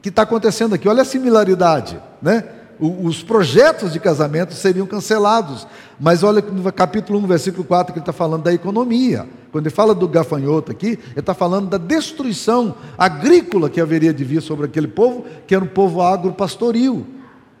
que 0.00 0.08
está 0.08 0.22
acontecendo 0.22 0.74
aqui. 0.74 0.88
Olha 0.88 1.02
a 1.02 1.04
similaridade, 1.04 2.00
né? 2.22 2.44
Os 2.78 3.22
projetos 3.22 3.92
de 3.92 4.00
casamento 4.00 4.54
seriam 4.54 4.86
cancelados. 4.86 5.66
Mas 5.98 6.22
olha 6.22 6.42
no 6.42 6.72
capítulo 6.72 7.18
1, 7.20 7.26
versículo 7.26 7.64
4, 7.64 7.92
que 7.92 7.98
ele 7.98 8.02
está 8.02 8.12
falando 8.12 8.42
da 8.42 8.52
economia. 8.52 9.26
Quando 9.50 9.66
ele 9.66 9.74
fala 9.74 9.94
do 9.94 10.06
gafanhoto 10.06 10.70
aqui, 10.70 10.98
ele 11.10 11.20
está 11.20 11.32
falando 11.32 11.68
da 11.68 11.78
destruição 11.78 12.74
agrícola 12.98 13.70
que 13.70 13.80
haveria 13.80 14.12
de 14.12 14.24
vir 14.24 14.42
sobre 14.42 14.66
aquele 14.66 14.88
povo, 14.88 15.24
que 15.46 15.54
era 15.54 15.64
um 15.64 15.68
povo 15.68 16.02
agropastoril. 16.02 17.06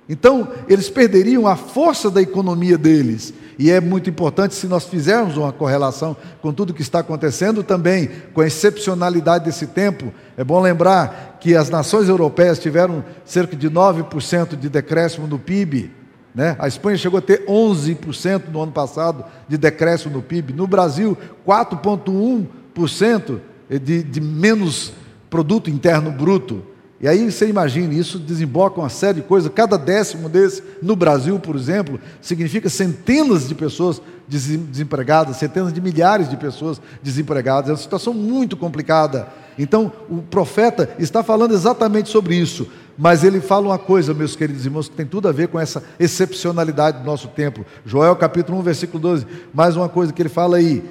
Então, 0.08 0.48
eles 0.68 0.88
perderiam 0.88 1.46
a 1.46 1.56
força 1.56 2.10
da 2.10 2.22
economia 2.22 2.78
deles. 2.78 3.32
E 3.58 3.70
é 3.70 3.80
muito 3.80 4.10
importante, 4.10 4.54
se 4.54 4.66
nós 4.66 4.84
fizermos 4.84 5.36
uma 5.36 5.52
correlação 5.52 6.14
com 6.42 6.52
tudo 6.52 6.74
que 6.74 6.82
está 6.82 6.98
acontecendo 6.98 7.62
também, 7.62 8.10
com 8.34 8.42
a 8.42 8.46
excepcionalidade 8.46 9.46
desse 9.46 9.66
tempo, 9.66 10.12
é 10.36 10.44
bom 10.44 10.60
lembrar 10.60 11.38
que 11.40 11.56
as 11.56 11.70
nações 11.70 12.08
europeias 12.08 12.58
tiveram 12.58 13.02
cerca 13.24 13.56
de 13.56 13.70
9% 13.70 14.56
de 14.56 14.68
decréscimo 14.68 15.26
no 15.26 15.38
PIB. 15.38 15.90
Né? 16.34 16.54
A 16.58 16.68
Espanha 16.68 16.98
chegou 16.98 17.18
a 17.18 17.22
ter 17.22 17.46
11% 17.46 18.50
no 18.52 18.60
ano 18.62 18.72
passado 18.72 19.24
de 19.48 19.56
decréscimo 19.56 20.16
no 20.16 20.22
PIB. 20.22 20.52
No 20.52 20.66
Brasil, 20.66 21.16
4,1% 21.46 23.40
de, 23.70 24.02
de 24.02 24.20
menos 24.20 24.92
produto 25.30 25.70
interno 25.70 26.10
bruto. 26.10 26.62
E 26.98 27.06
aí 27.06 27.30
você 27.30 27.46
imagina, 27.46 27.92
isso 27.92 28.18
desemboca 28.18 28.80
uma 28.80 28.88
série 28.88 29.20
de 29.20 29.26
coisas. 29.26 29.52
Cada 29.54 29.76
décimo 29.76 30.28
desse, 30.28 30.62
no 30.82 30.96
Brasil, 30.96 31.38
por 31.38 31.54
exemplo, 31.54 32.00
significa 32.22 32.70
centenas 32.70 33.46
de 33.46 33.54
pessoas 33.54 34.00
desempregadas, 34.26 35.36
centenas 35.36 35.72
de 35.72 35.80
milhares 35.80 36.28
de 36.28 36.36
pessoas 36.36 36.80
desempregadas. 37.02 37.68
É 37.68 37.72
uma 37.72 37.78
situação 37.78 38.14
muito 38.14 38.56
complicada. 38.56 39.28
Então, 39.58 39.92
o 40.08 40.22
profeta 40.22 40.88
está 40.98 41.22
falando 41.22 41.52
exatamente 41.52 42.08
sobre 42.08 42.34
isso. 42.34 42.66
Mas 42.98 43.22
ele 43.22 43.40
fala 43.40 43.66
uma 43.66 43.78
coisa, 43.78 44.14
meus 44.14 44.34
queridos 44.34 44.64
irmãos, 44.64 44.88
que 44.88 44.96
tem 44.96 45.04
tudo 45.04 45.28
a 45.28 45.32
ver 45.32 45.48
com 45.48 45.60
essa 45.60 45.82
excepcionalidade 46.00 47.00
do 47.00 47.04
nosso 47.04 47.28
tempo. 47.28 47.64
Joel 47.84 48.16
capítulo 48.16 48.58
1, 48.58 48.62
versículo 48.62 48.98
12. 48.98 49.26
Mais 49.52 49.76
uma 49.76 49.88
coisa 49.88 50.14
que 50.14 50.22
ele 50.22 50.30
fala 50.30 50.56
aí. 50.56 50.82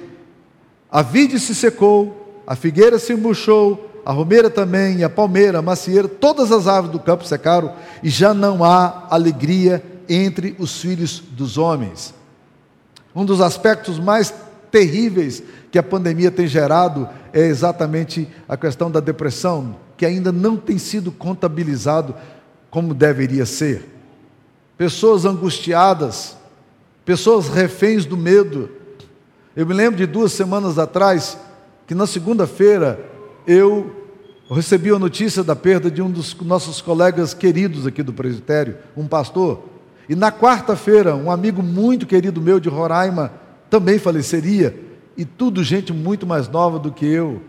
A 0.88 1.02
vide 1.02 1.40
se 1.40 1.52
secou, 1.52 2.42
a 2.46 2.54
figueira 2.54 2.96
se 2.96 3.12
murchou, 3.16 3.85
a 4.06 4.12
romeira 4.12 4.48
também, 4.48 5.02
a 5.02 5.10
palmeira, 5.10 5.58
a 5.58 5.62
macieira, 5.62 6.06
todas 6.06 6.52
as 6.52 6.68
árvores 6.68 6.92
do 6.92 7.00
campo 7.00 7.26
secaram, 7.26 7.74
e 8.04 8.08
já 8.08 8.32
não 8.32 8.62
há 8.62 9.08
alegria 9.10 9.82
entre 10.08 10.54
os 10.60 10.80
filhos 10.80 11.18
dos 11.18 11.58
homens. 11.58 12.14
Um 13.12 13.24
dos 13.24 13.40
aspectos 13.40 13.98
mais 13.98 14.32
terríveis 14.70 15.42
que 15.72 15.78
a 15.78 15.82
pandemia 15.82 16.30
tem 16.30 16.46
gerado 16.46 17.08
é 17.32 17.40
exatamente 17.46 18.28
a 18.48 18.56
questão 18.56 18.88
da 18.88 19.00
depressão, 19.00 19.74
que 19.96 20.06
ainda 20.06 20.30
não 20.30 20.56
tem 20.56 20.78
sido 20.78 21.10
contabilizado 21.10 22.14
como 22.70 22.94
deveria 22.94 23.44
ser. 23.44 23.88
Pessoas 24.78 25.24
angustiadas, 25.24 26.36
pessoas 27.04 27.48
reféns 27.48 28.06
do 28.06 28.16
medo. 28.16 28.70
Eu 29.56 29.66
me 29.66 29.74
lembro 29.74 29.96
de 29.96 30.06
duas 30.06 30.32
semanas 30.32 30.78
atrás, 30.78 31.36
que 31.88 31.94
na 31.94 32.06
segunda-feira 32.06 33.15
eu 33.46 34.06
recebi 34.50 34.90
a 34.90 34.98
notícia 34.98 35.42
da 35.42 35.56
perda 35.56 35.90
de 35.90 36.02
um 36.02 36.10
dos 36.10 36.34
nossos 36.40 36.80
colegas 36.80 37.34
queridos 37.34 37.86
aqui 37.86 38.02
do 38.02 38.12
presbitério, 38.12 38.76
um 38.96 39.06
pastor. 39.06 39.62
E 40.08 40.14
na 40.14 40.30
quarta-feira, 40.30 41.16
um 41.16 41.30
amigo 41.30 41.62
muito 41.62 42.06
querido 42.06 42.40
meu 42.40 42.60
de 42.60 42.68
Roraima 42.68 43.32
também 43.68 43.98
faleceria. 43.98 44.78
E 45.16 45.24
tudo 45.24 45.64
gente 45.64 45.92
muito 45.92 46.26
mais 46.26 46.48
nova 46.48 46.78
do 46.78 46.92
que 46.92 47.06
eu. 47.06 47.40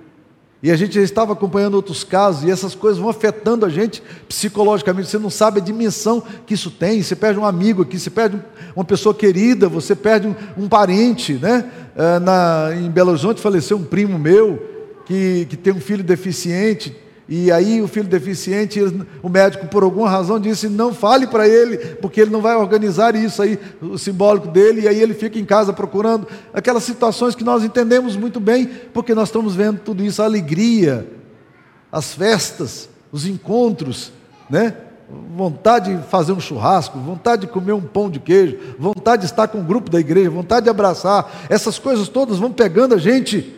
E 0.63 0.72
a 0.72 0.75
gente 0.75 0.96
já 0.96 1.01
estava 1.01 1.34
acompanhando 1.34 1.75
outros 1.75 2.04
casos, 2.04 2.44
e 2.44 2.50
essas 2.50 2.74
coisas 2.74 3.00
vão 3.00 3.10
afetando 3.10 3.63
a 3.63 3.70
gente 3.70 4.01
psicologicamente. 4.27 5.08
Você 5.08 5.20
não 5.20 5.30
sabe 5.30 5.60
a 5.60 5.63
dimensão 5.63 6.24
que 6.48 6.56
isso 6.56 6.72
tem. 6.72 7.04
Você 7.04 7.16
perde 7.16 7.39
um 7.39 7.46
amigo 7.46 7.84
aqui, 7.84 8.00
você 8.00 8.10
perde 8.10 8.42
uma 8.75 8.84
pessoa 8.84 9.13
querida, 9.13 9.70
você 9.70 9.96
perde 9.96 10.27
um, 10.27 10.36
um 10.58 10.68
parente. 10.68 11.34
Né? 11.34 11.70
É, 11.96 12.20
na, 12.20 12.70
em 12.75 12.89
Belo 12.89 13.12
Horizonte 13.12 13.39
faleceu 13.39 13.77
um 13.77 13.84
primo 13.84 14.18
meu 14.18 14.77
que, 15.08 15.48
que 15.50 15.56
tem 15.56 15.72
um 15.72 15.80
filho 15.80 16.04
deficiente, 16.04 16.94
e 17.30 17.50
aí 17.50 17.82
o 17.82 17.88
filho 17.88 18.08
deficiente, 18.08 18.80
o 19.24 19.30
médico 19.30 19.68
por 19.68 19.84
alguma 19.84 20.10
razão 20.10 20.38
disse, 20.38 20.68
não 20.68 20.94
fale 20.94 21.28
para 21.28 21.48
ele, 21.48 21.78
porque 21.96 22.22
ele 22.22 22.30
não 22.30 22.42
vai 22.42 22.56
organizar 22.56 23.16
isso 23.16 23.42
aí, 23.42 23.58
o 23.82 23.98
simbólico 23.98 24.50
dele, 24.50 24.82
e 24.82 24.88
aí 24.88 25.02
ele 25.02 25.14
fica 25.14 25.40
em 25.40 25.46
casa 25.46 25.72
procurando 25.72 26.28
aquelas 26.54 26.84
situações 26.84 27.36
que 27.36 27.44
nós 27.44 27.64
entendemos 27.64 28.18
muito 28.18 28.40
bem, 28.40 28.70
porque 28.94 29.16
nós 29.16 29.30
estamos 29.30 29.56
vendo 29.56 29.80
tudo 29.80 30.04
isso, 30.04 30.22
a 30.22 30.26
alegria, 30.26 31.08
as 31.90 32.14
festas, 32.14 32.90
os 33.10 33.26
encontros, 33.26 34.12
né? 34.50 34.76
Vontade 35.38 35.96
de 35.96 36.04
fazer 36.10 36.34
um 36.34 36.40
churrasco, 36.40 37.00
vontade 37.00 37.44
de 37.44 37.48
comer 37.48 37.72
um 37.72 37.82
pão 37.82 38.10
de 38.10 38.20
queijo, 38.20 38.58
vontade 38.78 39.22
de 39.22 39.30
estar 39.30 39.48
com 39.48 39.60
o 39.60 39.64
grupo 39.64 39.90
da 39.90 40.02
igreja, 40.02 40.30
vontade 40.30 40.66
de 40.66 40.70
abraçar, 40.70 41.48
essas 41.50 41.80
coisas 41.80 42.10
todas 42.10 42.40
vão 42.40 42.52
pegando 42.52 42.94
a 42.94 42.98
gente 42.98 43.57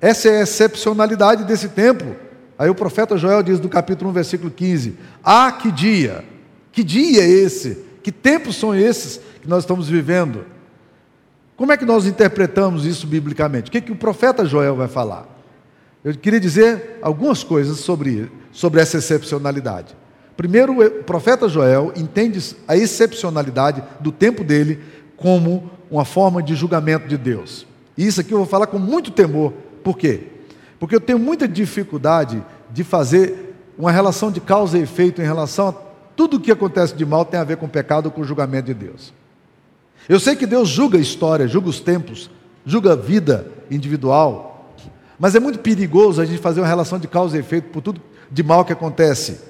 essa 0.00 0.28
é 0.28 0.38
a 0.38 0.42
excepcionalidade 0.42 1.44
desse 1.44 1.68
tempo. 1.68 2.16
Aí 2.58 2.68
o 2.70 2.74
profeta 2.74 3.16
Joel 3.16 3.42
diz 3.42 3.60
no 3.60 3.68
capítulo 3.68 4.10
1, 4.10 4.12
versículo 4.12 4.50
15: 4.50 4.96
Ah, 5.22 5.52
que 5.52 5.70
dia! 5.70 6.24
Que 6.72 6.84
dia 6.84 7.22
é 7.22 7.28
esse? 7.28 7.84
Que 8.02 8.12
tempos 8.12 8.56
são 8.56 8.74
esses 8.74 9.20
que 9.42 9.48
nós 9.48 9.64
estamos 9.64 9.88
vivendo? 9.88 10.44
Como 11.56 11.72
é 11.72 11.76
que 11.76 11.84
nós 11.84 12.06
interpretamos 12.06 12.86
isso 12.86 13.06
biblicamente? 13.06 13.68
O 13.68 13.72
que, 13.72 13.78
é 13.78 13.80
que 13.80 13.92
o 13.92 13.96
profeta 13.96 14.44
Joel 14.44 14.76
vai 14.76 14.88
falar? 14.88 15.26
Eu 16.02 16.14
queria 16.14 16.40
dizer 16.40 16.98
algumas 17.02 17.44
coisas 17.44 17.80
sobre, 17.80 18.30
sobre 18.52 18.80
essa 18.80 18.96
excepcionalidade. 18.96 19.94
Primeiro, 20.36 20.80
o 20.80 21.04
profeta 21.04 21.48
Joel 21.48 21.92
entende 21.94 22.56
a 22.66 22.74
excepcionalidade 22.74 23.82
do 24.00 24.10
tempo 24.10 24.42
dele 24.42 24.80
como 25.16 25.70
uma 25.90 26.06
forma 26.06 26.42
de 26.42 26.54
julgamento 26.54 27.06
de 27.06 27.18
Deus. 27.18 27.66
E 27.98 28.06
isso 28.06 28.22
aqui 28.22 28.32
eu 28.32 28.38
vou 28.38 28.46
falar 28.46 28.66
com 28.66 28.78
muito 28.78 29.10
temor, 29.10 29.52
por 29.82 29.96
quê? 29.96 30.24
Porque 30.78 30.94
eu 30.94 31.00
tenho 31.00 31.18
muita 31.18 31.46
dificuldade 31.46 32.42
de 32.70 32.84
fazer 32.84 33.54
uma 33.78 33.90
relação 33.90 34.30
de 34.30 34.40
causa 34.40 34.78
e 34.78 34.82
efeito 34.82 35.20
em 35.20 35.24
relação 35.24 35.68
a 35.68 35.74
tudo 36.16 36.36
o 36.36 36.40
que 36.40 36.52
acontece 36.52 36.94
de 36.94 37.06
mal 37.06 37.24
tem 37.24 37.40
a 37.40 37.44
ver 37.44 37.56
com 37.56 37.66
o 37.66 37.68
pecado 37.68 38.06
ou 38.06 38.12
com 38.12 38.20
o 38.20 38.24
julgamento 38.24 38.66
de 38.66 38.74
Deus. 38.74 39.12
Eu 40.08 40.20
sei 40.20 40.36
que 40.36 40.46
Deus 40.46 40.68
julga 40.68 40.98
a 40.98 41.00
história, 41.00 41.48
julga 41.48 41.68
os 41.68 41.80
tempos, 41.80 42.30
julga 42.64 42.92
a 42.92 42.96
vida 42.96 43.46
individual, 43.70 44.74
mas 45.18 45.34
é 45.34 45.40
muito 45.40 45.58
perigoso 45.58 46.20
a 46.20 46.24
gente 46.24 46.38
fazer 46.38 46.60
uma 46.60 46.66
relação 46.66 46.98
de 46.98 47.08
causa 47.08 47.36
e 47.36 47.40
efeito 47.40 47.68
por 47.70 47.80
tudo 47.80 48.00
de 48.30 48.42
mal 48.42 48.64
que 48.64 48.72
acontece. 48.72 49.40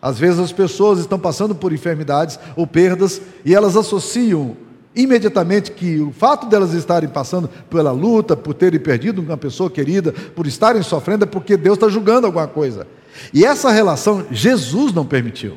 Às 0.00 0.18
vezes 0.18 0.40
as 0.40 0.52
pessoas 0.52 0.98
estão 0.98 1.18
passando 1.18 1.54
por 1.54 1.72
enfermidades 1.72 2.38
ou 2.56 2.66
perdas 2.66 3.20
e 3.44 3.54
elas 3.54 3.76
associam 3.76 4.56
imediatamente 4.94 5.72
que 5.72 6.00
o 6.00 6.12
fato 6.12 6.46
delas 6.46 6.72
estarem 6.74 7.08
passando 7.08 7.48
pela 7.70 7.92
luta, 7.92 8.36
por 8.36 8.54
terem 8.54 8.78
perdido 8.78 9.22
uma 9.22 9.36
pessoa 9.36 9.70
querida, 9.70 10.12
por 10.34 10.46
estarem 10.46 10.82
sofrendo, 10.82 11.24
é 11.24 11.26
porque 11.26 11.56
Deus 11.56 11.76
está 11.76 11.88
julgando 11.88 12.26
alguma 12.26 12.46
coisa. 12.46 12.86
E 13.32 13.44
essa 13.44 13.70
relação 13.70 14.26
Jesus 14.30 14.92
não 14.92 15.04
permitiu. 15.04 15.56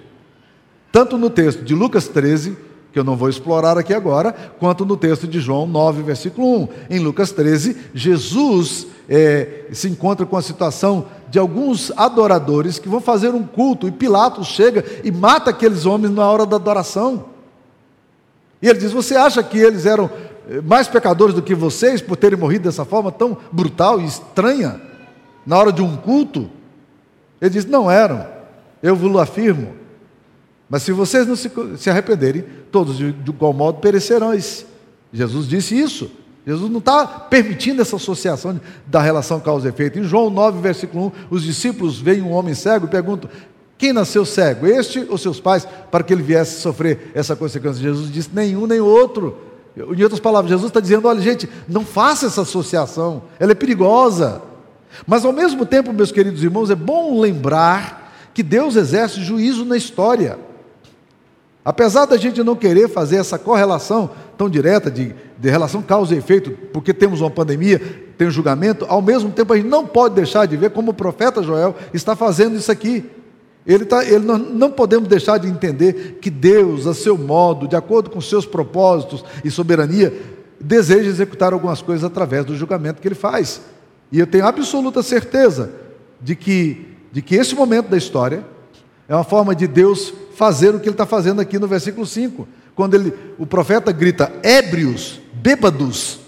Tanto 0.92 1.18
no 1.18 1.30
texto 1.30 1.64
de 1.64 1.76
Lucas 1.76 2.08
13, 2.08 2.58
que 2.94 3.00
eu 3.00 3.04
não 3.04 3.18
vou 3.18 3.28
explorar 3.28 3.78
aqui 3.78 3.94
agora, 3.94 4.32
quanto 4.58 4.86
no 4.86 4.96
texto 4.96 5.28
de 5.28 5.42
João 5.42 5.68
9, 5.68 6.02
versículo 6.02 6.62
1. 6.62 6.68
Em 6.92 7.00
Lucas 7.00 7.34
13, 7.34 7.76
Jesus 7.94 8.88
é, 9.10 9.66
se 9.74 9.90
encontra 9.90 10.26
com 10.26 10.38
a 10.38 10.42
situação 10.42 11.08
de 11.30 11.38
alguns 11.38 11.92
adoradores 11.98 12.80
que 12.80 12.88
vão 12.88 13.02
fazer 13.02 13.30
um 13.30 13.44
culto, 13.44 13.86
e 13.86 13.92
Pilatos 13.92 14.48
chega 14.48 14.86
e 15.04 15.12
mata 15.12 15.50
aqueles 15.50 15.86
homens 15.86 16.14
na 16.14 16.26
hora 16.26 16.46
da 16.46 16.56
adoração. 16.56 17.35
E 18.66 18.68
ele 18.68 18.80
diz: 18.80 18.92
Você 18.92 19.16
acha 19.16 19.44
que 19.44 19.60
eles 19.60 19.86
eram 19.86 20.10
eh, 20.50 20.60
mais 20.60 20.88
pecadores 20.88 21.36
do 21.36 21.42
que 21.44 21.54
vocês 21.54 22.02
por 22.02 22.18
terem 22.18 22.40
morrido 22.40 22.64
dessa 22.64 22.84
forma 22.84 23.12
tão 23.12 23.38
brutal 23.52 24.02
e 24.02 24.06
estranha 24.06 24.82
na 25.46 25.56
hora 25.56 25.72
de 25.72 25.84
um 25.84 25.96
culto? 25.96 26.50
Ele 27.40 27.52
diz: 27.52 27.64
Não 27.64 27.92
eram, 27.92 28.26
eu 28.82 28.96
vos 28.96 29.16
afirmo. 29.18 29.76
Mas 30.68 30.82
se 30.82 30.92
vocês 30.92 31.28
não 31.28 31.36
se, 31.36 31.52
se 31.78 31.92
arrependerem, 31.92 32.44
todos 32.72 32.98
de, 32.98 33.12
de 33.12 33.30
igual 33.30 33.54
modo 33.54 33.78
perecerão. 33.82 34.32
Jesus 35.14 35.48
disse 35.48 35.80
isso. 35.80 36.10
Jesus 36.44 36.72
não 36.72 36.80
está 36.80 37.06
permitindo 37.06 37.84
essa 37.84 37.98
associação 37.98 38.60
da 38.88 39.00
relação 39.00 39.40
causa 39.40 39.68
e 39.68 39.70
efeito. 39.70 40.00
Em 40.00 40.04
João 40.04 40.32
9, 40.32 40.60
versículo 40.60 41.14
1, 41.30 41.36
os 41.36 41.44
discípulos 41.44 42.00
veem 42.00 42.24
um 42.24 42.32
homem 42.32 42.56
cego 42.56 42.88
e 42.88 42.90
perguntam: 42.90 43.30
quem 43.78 43.92
nasceu 43.92 44.26
cego, 44.26 44.66
este 44.66 45.06
ou 45.10 45.18
seus 45.18 45.40
pais, 45.40 45.68
para 45.92 46.04
que 46.04 46.14
ele 46.14 46.24
viesse 46.24 46.62
sofrer 46.62 47.12
essa 47.14 47.36
consequência? 47.36 47.82
Jesus 47.82 48.12
disse: 48.12 48.30
nenhum 48.34 48.66
nem 48.66 48.80
outro. 48.80 49.38
Em 49.76 50.02
outras 50.04 50.20
palavras, 50.20 50.50
Jesus 50.50 50.70
está 50.70 50.80
dizendo: 50.80 51.08
olha, 51.08 51.20
gente, 51.20 51.50
não 51.68 51.84
faça 51.84 52.28
essa 52.28 52.42
associação, 52.42 53.24
ela 53.40 53.52
é 53.52 53.56
perigosa. 53.56 54.42
Mas 55.06 55.26
ao 55.26 55.34
mesmo 55.34 55.66
tempo, 55.66 55.92
meus 55.92 56.12
queridos 56.12 56.42
irmãos, 56.42 56.70
é 56.70 56.76
bom 56.76 57.20
lembrar 57.20 58.30
que 58.34 58.42
Deus 58.42 58.78
exerce 58.78 59.22
juízo 59.22 59.66
na 59.66 59.76
história. 59.76 60.40
Apesar 61.64 62.06
da 62.06 62.16
gente 62.16 62.44
não 62.44 62.56
querer 62.56 62.88
fazer 62.88 63.18
essa 63.18 63.40
correlação 63.40 64.12
tão 64.38 64.50
direta 64.50 64.90
de, 64.90 65.16
de 65.38 65.50
relação 65.50 65.82
causa 65.82 66.14
e 66.14 66.18
efeito, 66.18 66.52
porque 66.72 66.94
temos 66.94 67.22
uma 67.22 67.32
pandemia, 67.32 67.80
tem 68.18 68.28
um 68.28 68.32
julgamento, 68.32 68.86
ao 68.88 69.02
mesmo 69.02 69.32
tempo 69.32 69.52
a 69.52 69.58
gente 69.58 69.68
não 69.68 69.86
pode 69.86 70.16
deixar 70.16 70.46
de 70.46 70.56
ver 70.56 70.70
como 70.70 70.92
o 70.92 70.94
profeta 70.94 71.42
Joel 71.42 71.76
está 71.94 72.16
fazendo 72.16 72.56
isso 72.56 72.72
aqui. 72.72 73.10
Ele, 73.66 73.84
tá, 73.86 74.04
ele 74.04 74.24
não, 74.24 74.38
não 74.38 74.72
podemos 74.72 75.10
deixar 75.10 75.40
de 75.40 75.48
entender 75.48 76.20
que 76.22 76.30
Deus, 76.30 76.86
a 76.86 76.94
seu 76.94 77.18
modo, 77.18 77.68
de 77.68 77.76
acordo 77.76 78.10
com 78.10 78.22
seus 78.22 78.46
propósitos 78.46 79.26
e 79.44 79.50
soberania, 79.50 80.14
deseja 80.60 81.10
executar 81.10 81.52
algumas 81.52 81.82
coisas 81.82 82.04
através 82.04 82.46
do 82.46 82.56
julgamento 82.56 83.02
que 83.02 83.08
ele 83.08 83.16
faz. 83.16 83.62
E 84.12 84.20
eu 84.20 84.28
tenho 84.28 84.46
absoluta 84.46 85.02
certeza 85.02 85.72
de 86.22 86.36
que, 86.36 86.86
de 87.12 87.22
que 87.22 87.36
esse 87.36 87.56
momento 87.56 87.90
da 87.90 87.98
história 87.98 88.46
é 89.08 89.16
uma 89.16 89.24
forma 89.24 89.56
de 89.56 89.68
Deus 89.68 90.14
fazer 90.36 90.76
o 90.76 90.80
que 90.80 90.88
ele 90.88 90.94
está 90.94 91.06
fazendo 91.06 91.42
aqui 91.42 91.58
no 91.58 91.68
versículo 91.68 92.06
5, 92.06 92.48
quando 92.76 92.94
ele, 92.94 93.14
o 93.38 93.46
profeta 93.46 93.92
grita: 93.92 94.32
ébrios, 94.44 95.20
bêbados, 95.34 96.20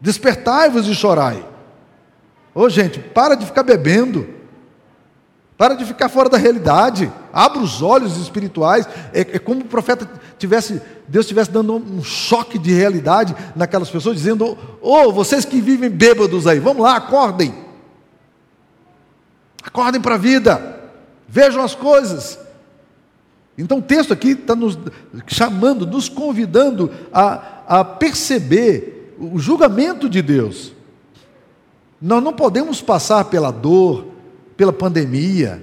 despertai-vos 0.00 0.86
e 0.86 0.94
chorai. 0.94 1.44
Ô 2.54 2.68
gente, 2.68 2.98
para 2.98 3.34
de 3.34 3.46
ficar 3.46 3.62
bebendo, 3.62 4.28
para 5.62 5.76
de 5.76 5.84
ficar 5.84 6.08
fora 6.08 6.28
da 6.28 6.36
realidade, 6.36 7.08
abra 7.32 7.62
os 7.62 7.82
olhos 7.82 8.16
espirituais. 8.16 8.84
É, 9.14 9.20
é 9.20 9.38
como 9.38 9.60
o 9.60 9.64
profeta 9.64 10.10
tivesse, 10.36 10.82
Deus 11.06 11.24
estivesse 11.24 11.52
dando 11.52 11.76
um 11.76 12.02
choque 12.02 12.58
de 12.58 12.72
realidade 12.72 13.32
naquelas 13.54 13.88
pessoas, 13.88 14.16
dizendo: 14.16 14.58
Ô, 14.80 15.04
oh, 15.04 15.12
vocês 15.12 15.44
que 15.44 15.60
vivem 15.60 15.88
bêbados 15.88 16.48
aí, 16.48 16.58
vamos 16.58 16.82
lá, 16.82 16.96
acordem, 16.96 17.54
acordem 19.62 20.00
para 20.00 20.16
a 20.16 20.18
vida, 20.18 20.80
vejam 21.28 21.62
as 21.62 21.76
coisas. 21.76 22.40
Então 23.56 23.78
o 23.78 23.82
texto 23.82 24.12
aqui 24.12 24.30
está 24.30 24.56
nos 24.56 24.76
chamando, 25.28 25.86
nos 25.86 26.08
convidando 26.08 26.90
a, 27.12 27.62
a 27.68 27.84
perceber 27.84 29.14
o 29.16 29.38
julgamento 29.38 30.08
de 30.08 30.22
Deus. 30.22 30.72
Nós 32.00 32.20
não 32.20 32.32
podemos 32.32 32.82
passar 32.82 33.26
pela 33.26 33.52
dor, 33.52 34.10
pela 34.56 34.72
pandemia, 34.72 35.62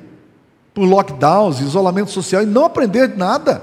por 0.73 0.83
lockdowns, 0.83 1.59
isolamento 1.59 2.11
social 2.11 2.43
e 2.43 2.45
não 2.45 2.65
aprender 2.65 3.15
nada. 3.17 3.61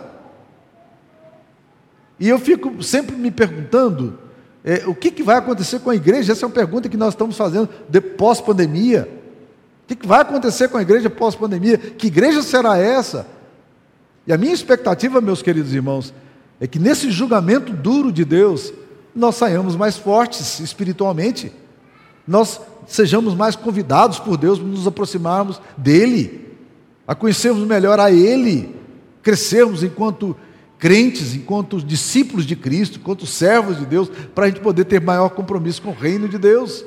E 2.18 2.28
eu 2.28 2.38
fico 2.38 2.82
sempre 2.82 3.14
me 3.14 3.30
perguntando 3.30 4.18
é, 4.64 4.82
o 4.86 4.94
que, 4.94 5.12
que, 5.12 5.22
vai 5.22 5.36
acontecer 5.36 5.78
com 5.78 5.90
a 5.90 5.94
igreja? 5.94 6.32
Essa 6.32 6.44
é 6.44 6.48
uma 6.48 6.54
pergunta 6.54 6.88
que 6.88 6.96
nós 6.96 7.14
estamos 7.14 7.36
fazendo 7.36 7.68
de 7.88 8.00
pós-pandemia. 8.00 9.08
O 9.84 9.86
que, 9.86 9.94
que 9.94 10.06
vai 10.06 10.22
acontecer 10.22 10.68
com 10.68 10.76
a 10.76 10.82
igreja 10.82 11.08
pós-pandemia? 11.08 11.78
Que 11.78 12.08
igreja 12.08 12.42
será 12.42 12.76
essa? 12.76 13.28
E 14.26 14.32
a 14.32 14.36
minha 14.36 14.52
expectativa, 14.52 15.20
meus 15.20 15.40
queridos 15.40 15.72
irmãos, 15.72 16.12
é 16.60 16.66
que 16.66 16.80
nesse 16.80 17.12
julgamento 17.12 17.72
duro 17.72 18.10
de 18.10 18.24
Deus, 18.24 18.72
nós 19.14 19.36
saiamos 19.36 19.76
mais 19.76 19.96
fortes 19.96 20.58
espiritualmente, 20.58 21.52
nós 22.26 22.60
sejamos 22.86 23.34
mais 23.34 23.56
convidados 23.56 24.18
por 24.18 24.36
Deus 24.36 24.58
para 24.58 24.68
nos 24.68 24.86
aproximarmos 24.86 25.60
dEle, 25.76 26.46
a 27.06 27.14
conhecermos 27.14 27.66
melhor 27.66 28.00
a 28.00 28.10
Ele, 28.10 28.74
crescermos 29.22 29.82
enquanto 29.82 30.36
crentes, 30.78 31.34
enquanto 31.34 31.82
discípulos 31.82 32.44
de 32.44 32.54
Cristo, 32.54 32.98
enquanto 32.98 33.26
servos 33.26 33.78
de 33.78 33.86
Deus, 33.86 34.10
para 34.34 34.44
a 34.44 34.48
gente 34.48 34.60
poder 34.60 34.84
ter 34.84 35.00
maior 35.00 35.30
compromisso 35.30 35.82
com 35.82 35.90
o 35.90 35.94
reino 35.94 36.28
de 36.28 36.38
Deus, 36.38 36.84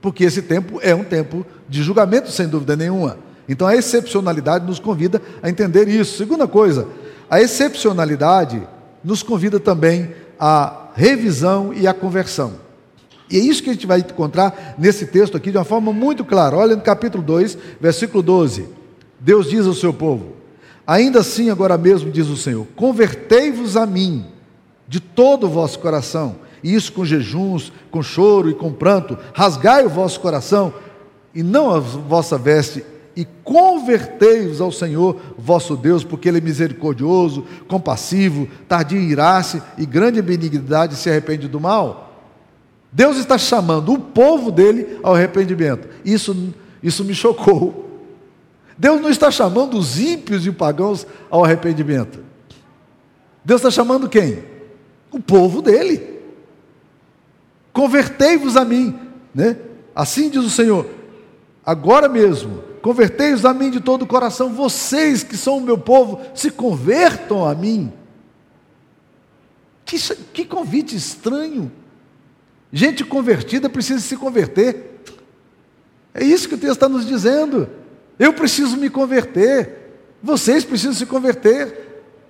porque 0.00 0.24
esse 0.24 0.42
tempo 0.42 0.78
é 0.82 0.94
um 0.94 1.04
tempo 1.04 1.44
de 1.68 1.82
julgamento, 1.82 2.30
sem 2.30 2.48
dúvida 2.48 2.76
nenhuma. 2.76 3.18
Então 3.48 3.66
a 3.66 3.74
excepcionalidade 3.74 4.66
nos 4.66 4.78
convida 4.78 5.20
a 5.42 5.48
entender 5.48 5.88
isso. 5.88 6.16
Segunda 6.18 6.46
coisa, 6.46 6.86
a 7.30 7.40
excepcionalidade 7.40 8.62
nos 9.02 9.22
convida 9.22 9.58
também 9.58 10.10
à 10.38 10.88
revisão 10.94 11.72
e 11.72 11.86
à 11.86 11.94
conversão. 11.94 12.67
E 13.30 13.36
é 13.36 13.40
isso 13.40 13.62
que 13.62 13.70
a 13.70 13.72
gente 13.72 13.86
vai 13.86 14.00
encontrar 14.00 14.74
nesse 14.78 15.06
texto 15.06 15.36
aqui 15.36 15.50
de 15.50 15.58
uma 15.58 15.64
forma 15.64 15.92
muito 15.92 16.24
clara. 16.24 16.56
Olha 16.56 16.74
no 16.74 16.82
capítulo 16.82 17.22
2, 17.22 17.58
versículo 17.80 18.22
12. 18.22 18.66
Deus 19.20 19.50
diz 19.50 19.66
ao 19.66 19.74
seu 19.74 19.92
povo: 19.92 20.32
Ainda 20.86 21.20
assim, 21.20 21.50
agora 21.50 21.76
mesmo, 21.76 22.10
diz 22.10 22.28
o 22.28 22.36
Senhor: 22.36 22.66
Convertei-vos 22.74 23.76
a 23.76 23.84
mim 23.84 24.24
de 24.86 25.00
todo 25.00 25.44
o 25.44 25.50
vosso 25.50 25.78
coração, 25.78 26.36
e 26.62 26.74
isso 26.74 26.92
com 26.92 27.04
jejuns, 27.04 27.70
com 27.90 28.02
choro 28.02 28.48
e 28.48 28.54
com 28.54 28.72
pranto, 28.72 29.18
rasgai 29.34 29.84
o 29.84 29.90
vosso 29.90 30.18
coração, 30.20 30.72
e 31.34 31.42
não 31.42 31.70
a 31.70 31.78
vossa 31.78 32.38
veste, 32.38 32.82
e 33.14 33.26
convertei-vos 33.44 34.60
ao 34.60 34.72
Senhor 34.72 35.16
vosso 35.36 35.76
Deus, 35.76 36.04
porque 36.04 36.28
Ele 36.28 36.38
é 36.38 36.40
misericordioso, 36.40 37.44
compassivo, 37.66 38.48
tardio 38.66 38.98
em 38.98 39.10
irar-se 39.10 39.60
e 39.76 39.84
grande 39.84 40.22
benignidade 40.22 40.96
se 40.96 41.10
arrepende 41.10 41.48
do 41.48 41.60
mal. 41.60 42.07
Deus 42.90 43.16
está 43.16 43.36
chamando 43.36 43.92
o 43.92 43.98
povo 43.98 44.50
dele 44.50 44.98
ao 45.02 45.14
arrependimento. 45.14 45.88
Isso, 46.04 46.54
isso 46.82 47.04
me 47.04 47.14
chocou. 47.14 48.02
Deus 48.76 49.00
não 49.00 49.10
está 49.10 49.30
chamando 49.30 49.76
os 49.76 49.98
ímpios 49.98 50.46
e 50.46 50.50
os 50.50 50.56
pagãos 50.56 51.06
ao 51.30 51.44
arrependimento. 51.44 52.24
Deus 53.44 53.60
está 53.60 53.70
chamando 53.70 54.08
quem? 54.08 54.42
O 55.10 55.20
povo 55.20 55.60
dele. 55.60 56.20
Convertei-vos 57.72 58.56
a 58.56 58.64
mim, 58.64 58.98
né? 59.34 59.56
Assim 59.94 60.30
diz 60.30 60.44
o 60.44 60.50
Senhor. 60.50 60.86
Agora 61.64 62.08
mesmo, 62.08 62.62
Convertei-os 62.80 63.44
a 63.44 63.52
mim 63.52 63.70
de 63.70 63.80
todo 63.80 64.02
o 64.02 64.06
coração, 64.06 64.50
vocês 64.50 65.22
que 65.22 65.36
são 65.36 65.58
o 65.58 65.60
meu 65.60 65.76
povo, 65.76 66.20
se 66.34 66.50
convertam 66.50 67.44
a 67.44 67.54
mim. 67.54 67.92
Que, 69.84 69.98
que 70.32 70.44
convite 70.44 70.94
estranho. 70.94 71.70
Gente 72.72 73.04
convertida 73.04 73.68
precisa 73.68 74.00
se 74.00 74.16
converter. 74.16 75.00
É 76.12 76.24
isso 76.24 76.48
que 76.48 76.54
o 76.54 76.58
texto 76.58 76.74
está 76.74 76.88
nos 76.88 77.06
dizendo. 77.06 77.68
Eu 78.18 78.32
preciso 78.32 78.76
me 78.76 78.90
converter. 78.90 79.92
Vocês 80.22 80.64
precisam 80.64 80.94
se 80.94 81.06
converter. 81.06 81.86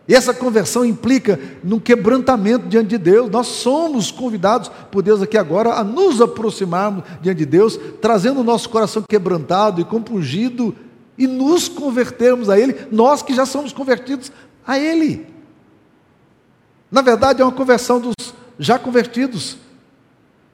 E 0.07 0.15
essa 0.15 0.33
conversão 0.33 0.85
implica 0.87 1.39
num 1.63 1.79
quebrantamento 1.79 2.67
diante 2.67 2.89
de 2.89 2.99
Deus. 2.99 3.31
Nós 3.31 3.47
somos 3.47 4.11
convidados 4.11 4.71
por 4.91 5.03
Deus 5.03 5.21
aqui 5.21 5.37
agora 5.37 5.75
a 5.75 5.85
nos 5.85 6.21
aproximarmos 6.21 7.05
diante 7.21 7.39
de 7.39 7.47
Deus, 7.47 7.79
trazendo 8.01 8.41
o 8.41 8.45
nosso 8.45 8.71
coração 8.71 9.03
quebrantado 9.07 9.81
e 9.81 9.85
compungido 9.85 10.75
e 11.19 11.27
nos 11.27 11.69
convertermos 11.69 12.49
a 12.49 12.59
Ele, 12.59 12.75
nós 12.91 13.23
que 13.23 13.35
já 13.35 13.45
somos 13.45 13.73
convertidos 13.73 14.33
a 14.67 14.79
Ele. 14.79 15.27
Na 16.91 17.03
verdade, 17.03 17.43
é 17.43 17.45
uma 17.45 17.53
conversão 17.53 18.01
dos 18.01 18.15
já 18.59 18.79
convertidos. 18.79 19.59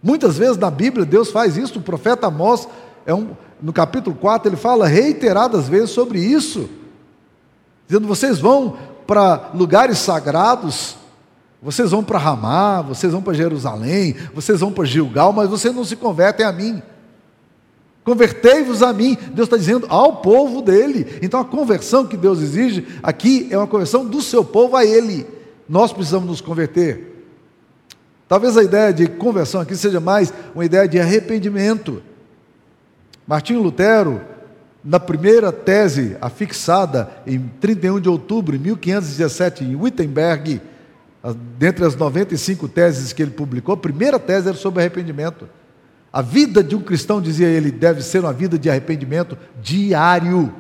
Muitas 0.05 0.37
vezes 0.37 0.59
na 0.59 0.71
Bíblia 0.71 1.07
Deus 1.07 1.31
faz 1.31 1.57
isso, 1.57 1.79
o 1.79 1.83
profeta 1.83 2.27
Amós, 2.27 2.69
é 3.07 3.14
um, 3.14 3.31
no 3.62 3.73
capítulo 3.73 4.14
4, 4.14 4.51
ele 4.51 4.57
fala 4.57 4.87
reiteradas 4.87 5.67
vezes 5.67 5.90
sobre 5.90 6.19
isso, 6.21 6.69
dizendo: 7.88 8.07
vocês 8.07 8.38
vão 8.38 8.77
para 9.07 9.53
lugares 9.55 9.97
sagrados, 9.97 10.97
vocês 11.62 11.90
vão 11.90 12.05
para 12.05 12.19
Ramá, 12.19 12.83
vocês 12.83 13.14
vão 13.14 13.23
para 13.23 13.33
Jerusalém, 13.33 14.14
vocês 14.35 14.61
vão 14.61 14.71
para 14.71 14.85
Gilgal, 14.85 15.33
mas 15.33 15.49
vocês 15.49 15.75
não 15.75 15.87
se 15.87 15.97
convertem 15.97 16.45
a 16.45 16.53
mim. 16.53 16.83
Convertei-vos 18.05 18.83
a 18.83 18.93
mim, 18.93 19.17
Deus 19.33 19.47
está 19.47 19.57
dizendo 19.57 19.87
ao 19.88 20.17
povo 20.17 20.61
dele. 20.61 21.19
Então 21.23 21.40
a 21.40 21.45
conversão 21.47 22.07
que 22.07 22.19
Deus 22.19 22.43
exige 22.43 22.87
aqui 23.03 23.49
é 23.51 23.57
uma 23.57 23.67
conversão 23.67 24.05
do 24.05 24.21
seu 24.21 24.45
povo 24.45 24.77
a 24.77 24.85
ele. 24.85 25.27
Nós 25.67 25.95
precisamos 25.95 26.29
nos 26.29 26.43
converter. 26.43 27.13
Talvez 28.29 28.57
a 28.57 28.63
ideia 28.63 28.93
de 28.93 29.07
conversão 29.07 29.61
aqui 29.61 29.77
seja 29.77 30.01
mais 30.01 30.33
uma 30.55 30.65
ideia 30.65 30.89
de 30.89 30.99
arrependimento. 30.99 32.03
Martinho 33.27 33.63
Lutero, 33.63 34.21
na 34.83 34.99
primeira 34.99 35.53
tese 35.53 36.17
afixada 36.21 37.11
em 37.27 37.41
31 37.61 38.01
de 38.01 38.09
outubro 38.09 38.57
de 38.57 38.63
1517 38.63 39.65
em 39.65 39.77
Wittenberg, 39.77 40.61
dentre 41.59 41.85
as 41.85 41.97
95 41.97 42.69
teses 42.69 43.13
que 43.13 43.23
ele 43.23 43.31
publicou, 43.31 43.75
a 43.75 43.79
primeira 43.79 44.19
tese 44.19 44.49
era 44.49 44.57
sobre 44.57 44.81
arrependimento. 44.81 45.49
A 46.13 46.23
vida 46.23 46.63
de 46.63 46.77
um 46.77 46.81
cristão, 46.81 47.21
dizia 47.21 47.49
ele, 47.49 47.71
deve 47.71 48.03
ser 48.03 48.21
uma 48.21 48.33
vida 48.33 48.59
de 48.59 48.71
arrependimento 48.71 49.37
diário. 49.61 50.53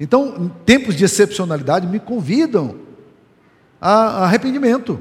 Então, 0.00 0.50
tempos 0.64 0.94
de 0.94 1.04
excepcionalidade 1.04 1.86
me 1.86 1.98
convidam 2.00 2.87
a 3.80 4.24
arrependimento. 4.24 5.00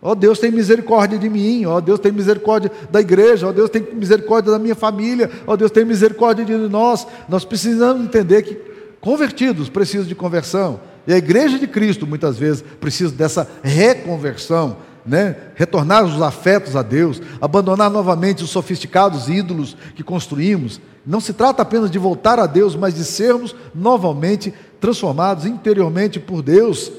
Ó 0.00 0.10
oh, 0.10 0.14
Deus 0.14 0.38
tem 0.38 0.50
misericórdia 0.50 1.18
de 1.18 1.30
mim, 1.30 1.64
ó 1.64 1.76
oh, 1.76 1.80
Deus 1.80 1.98
tem 1.98 2.12
misericórdia 2.12 2.70
da 2.90 3.00
igreja, 3.00 3.46
ó 3.46 3.50
oh, 3.50 3.52
Deus 3.54 3.70
tem 3.70 3.82
misericórdia 3.94 4.52
da 4.52 4.58
minha 4.58 4.74
família, 4.74 5.30
ó 5.46 5.56
Deus 5.56 5.70
tem 5.70 5.82
misericórdia 5.82 6.44
de 6.44 6.54
nós. 6.68 7.06
Nós 7.26 7.42
precisamos 7.42 8.04
entender 8.04 8.42
que 8.42 8.54
convertidos 9.00 9.70
precisam 9.70 10.06
de 10.06 10.14
conversão. 10.14 10.78
E 11.06 11.12
a 11.12 11.16
igreja 11.16 11.58
de 11.58 11.66
Cristo, 11.66 12.06
muitas 12.06 12.38
vezes, 12.38 12.62
precisa 12.78 13.14
dessa 13.14 13.48
reconversão. 13.62 14.76
né? 15.06 15.36
retornar 15.54 16.02
os 16.04 16.20
afetos 16.22 16.76
a 16.76 16.82
Deus, 16.82 17.20
abandonar 17.40 17.90
novamente 17.90 18.42
os 18.42 18.50
sofisticados 18.50 19.28
ídolos 19.28 19.76
que 19.94 20.02
construímos. 20.02 20.80
Não 21.06 21.20
se 21.20 21.32
trata 21.32 21.62
apenas 21.62 21.90
de 21.90 21.98
voltar 21.98 22.38
a 22.38 22.46
Deus, 22.46 22.74
mas 22.74 22.94
de 22.94 23.04
sermos 23.04 23.54
novamente 23.74 24.52
transformados 24.80 25.44
interiormente 25.44 26.18
por 26.18 26.42
Deus. 26.42 26.90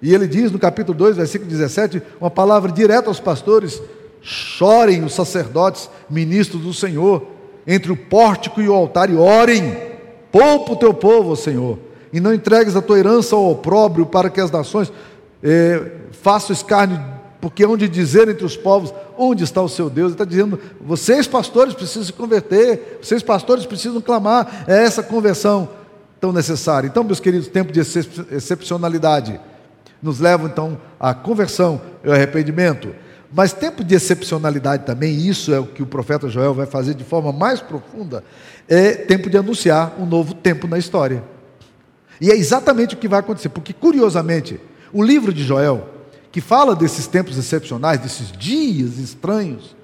E 0.00 0.14
ele 0.14 0.26
diz 0.26 0.52
no 0.52 0.58
capítulo 0.58 0.96
2, 0.96 1.16
versículo 1.16 1.50
17, 1.50 2.02
uma 2.20 2.30
palavra 2.30 2.70
direta 2.70 3.08
aos 3.08 3.20
pastores: 3.20 3.82
chorem 4.20 5.04
os 5.04 5.14
sacerdotes, 5.14 5.90
ministros 6.08 6.62
do 6.62 6.72
Senhor, 6.72 7.26
entre 7.66 7.90
o 7.90 7.96
pórtico 7.96 8.60
e 8.60 8.68
o 8.68 8.74
altar, 8.74 9.10
e 9.10 9.16
orem, 9.16 9.76
poupa 10.30 10.72
o 10.72 10.76
teu 10.76 10.94
povo, 10.94 11.34
Senhor, 11.36 11.78
e 12.12 12.20
não 12.20 12.32
entregues 12.32 12.76
a 12.76 12.82
tua 12.82 12.98
herança 12.98 13.34
ao 13.34 13.50
opróbrio, 13.50 14.06
para 14.06 14.30
que 14.30 14.40
as 14.40 14.50
nações 14.50 14.92
eh, 15.42 15.92
façam 16.12 16.54
escárnio 16.54 17.18
porque 17.40 17.64
onde 17.64 17.88
dizer 17.88 18.28
entre 18.28 18.44
os 18.44 18.56
povos, 18.56 18.92
onde 19.16 19.44
está 19.44 19.62
o 19.62 19.68
seu 19.68 19.88
Deus? 19.88 20.08
Ele 20.08 20.14
está 20.14 20.24
dizendo, 20.24 20.58
vocês 20.80 21.26
pastores 21.26 21.72
precisam 21.72 22.04
se 22.04 22.12
converter, 22.12 22.98
vocês 23.00 23.22
pastores 23.22 23.64
precisam 23.64 24.00
clamar, 24.00 24.64
é 24.66 24.82
essa 24.82 25.02
conversão 25.02 25.68
tão 26.20 26.32
necessária. 26.32 26.88
Então, 26.88 27.04
meus 27.04 27.20
queridos, 27.20 27.46
tempo 27.46 27.72
de 27.72 27.80
excepcionalidade 27.80 29.38
nos 30.02 30.20
leva 30.20 30.46
então 30.46 30.78
à 30.98 31.14
conversão 31.14 31.80
e 32.04 32.08
ao 32.08 32.14
arrependimento. 32.14 32.94
Mas 33.32 33.52
tempo 33.52 33.84
de 33.84 33.94
excepcionalidade 33.94 34.86
também, 34.86 35.14
isso 35.14 35.52
é 35.52 35.58
o 35.58 35.66
que 35.66 35.82
o 35.82 35.86
profeta 35.86 36.28
Joel 36.28 36.54
vai 36.54 36.66
fazer 36.66 36.94
de 36.94 37.04
forma 37.04 37.32
mais 37.32 37.60
profunda, 37.60 38.24
é 38.66 38.92
tempo 38.92 39.28
de 39.28 39.36
anunciar 39.36 39.94
um 39.98 40.06
novo 40.06 40.34
tempo 40.34 40.66
na 40.66 40.78
história. 40.78 41.22
E 42.20 42.30
é 42.30 42.36
exatamente 42.36 42.94
o 42.94 42.98
que 42.98 43.08
vai 43.08 43.20
acontecer, 43.20 43.50
porque 43.50 43.72
curiosamente, 43.72 44.58
o 44.92 45.02
livro 45.02 45.32
de 45.32 45.44
Joel, 45.44 45.88
que 46.32 46.40
fala 46.40 46.74
desses 46.74 47.06
tempos 47.06 47.36
excepcionais, 47.36 48.00
desses 48.00 48.32
dias 48.32 48.98
estranhos, 48.98 49.76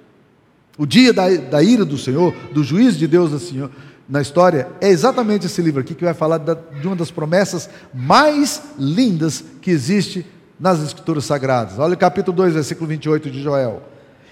o 0.77 0.87
dia 0.87 1.12
da, 1.12 1.29
da 1.29 1.62
ira 1.62 1.85
do 1.85 1.96
Senhor, 1.96 2.35
do 2.53 2.64
juízo 2.64 2.98
de 2.98 3.07
Deus 3.07 3.31
Senhor, 3.42 3.70
na 4.09 4.21
história, 4.21 4.69
é 4.81 4.88
exatamente 4.88 5.47
esse 5.47 5.62
livro 5.62 5.81
aqui 5.81 5.95
que 5.95 6.05
vai 6.05 6.14
falar 6.14 6.38
de 6.38 6.87
uma 6.87 6.97
das 6.97 7.11
promessas 7.11 7.71
mais 7.93 8.62
lindas 8.79 9.43
que 9.62 9.71
existe 9.71 10.27
nas 10.61 10.83
Escrituras 10.83 11.25
Sagradas. 11.25 11.79
Olha 11.79 11.95
o 11.95 11.99
capítulo 11.99 12.37
2, 12.37 12.55
versículo 12.55 12.87
28 12.88 13.31
de 13.31 13.43
Joel. 13.43 13.83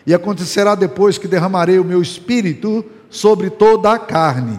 E 0.06 0.12
acontecerá 0.12 0.74
depois 0.74 1.16
que 1.16 1.28
derramarei 1.28 1.78
o 1.78 1.84
meu 1.84 2.02
espírito 2.02 2.84
sobre 3.08 3.48
toda 3.50 3.92
a 3.92 3.98
carne. 3.98 4.58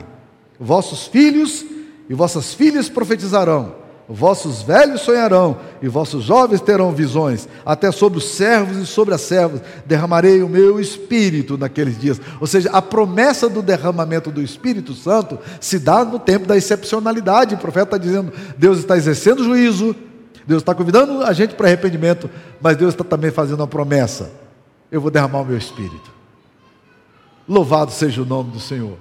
Vossos 0.60 1.06
filhos 1.08 1.65
e 2.10 2.13
vossas 2.13 2.54
filhas 2.54 2.89
profetizarão 2.89 3.82
Vossos 4.07 4.61
velhos 4.61 5.01
sonharão, 5.01 5.57
e 5.81 5.87
vossos 5.87 6.25
jovens 6.25 6.59
terão 6.59 6.91
visões, 6.91 7.47
até 7.65 7.89
sobre 7.89 8.17
os 8.17 8.25
servos 8.31 8.77
e 8.77 8.85
sobre 8.85 9.13
as 9.13 9.21
servas 9.21 9.61
derramarei 9.85 10.43
o 10.43 10.49
meu 10.49 10.77
espírito 10.77 11.57
naqueles 11.57 11.97
dias. 11.97 12.19
Ou 12.41 12.45
seja, 12.45 12.69
a 12.71 12.81
promessa 12.81 13.47
do 13.47 13.61
derramamento 13.61 14.29
do 14.29 14.41
Espírito 14.41 14.93
Santo 14.93 15.39
se 15.61 15.79
dá 15.79 16.03
no 16.03 16.19
tempo 16.19 16.45
da 16.45 16.57
excepcionalidade. 16.57 17.55
O 17.55 17.59
profeta 17.59 17.95
está 17.95 17.97
dizendo: 17.97 18.33
Deus 18.57 18.79
está 18.79 18.97
exercendo 18.97 19.41
juízo, 19.41 19.95
Deus 20.45 20.61
está 20.61 20.75
convidando 20.75 21.23
a 21.23 21.31
gente 21.31 21.55
para 21.55 21.67
arrependimento, 21.67 22.29
mas 22.61 22.75
Deus 22.75 22.93
está 22.93 23.05
também 23.05 23.31
fazendo 23.31 23.61
uma 23.61 23.67
promessa: 23.67 24.31
eu 24.91 24.99
vou 24.99 25.09
derramar 25.09 25.39
o 25.39 25.45
meu 25.45 25.57
espírito. 25.57 26.11
Louvado 27.47 27.91
seja 27.91 28.21
o 28.21 28.25
nome 28.25 28.51
do 28.51 28.59
Senhor, 28.59 28.97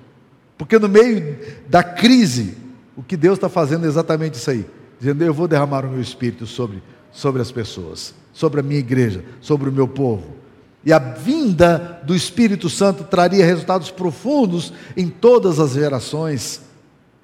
porque 0.57 0.79
no 0.79 0.89
meio 0.89 1.39
da 1.69 1.83
crise, 1.83 2.57
o 2.97 3.03
que 3.03 3.17
Deus 3.17 3.37
está 3.37 3.49
fazendo 3.49 3.85
é 3.85 3.89
exatamente 3.89 4.35
isso 4.35 4.49
aí 4.49 4.65
dizendo: 5.03 5.25
Eu 5.25 5.35
vou 5.35 5.49
derramar 5.49 5.85
o 5.85 5.91
meu 5.91 6.01
espírito 6.01 6.47
sobre, 6.47 6.81
sobre 7.11 7.43
as 7.43 7.51
pessoas, 7.51 8.15
sobre 8.33 8.61
a 8.61 8.63
minha 8.63 8.79
igreja, 8.79 9.25
sobre 9.41 9.69
o 9.69 9.73
meu 9.73 9.89
povo. 9.89 10.37
E 10.85 10.93
a 10.93 10.99
vinda 10.99 12.01
do 12.05 12.15
Espírito 12.15 12.71
Santo 12.71 13.05
traria 13.05 13.45
resultados 13.45 13.91
profundos 13.91 14.73
em 14.97 15.09
todas 15.09 15.59
as 15.59 15.73
gerações, 15.73 16.61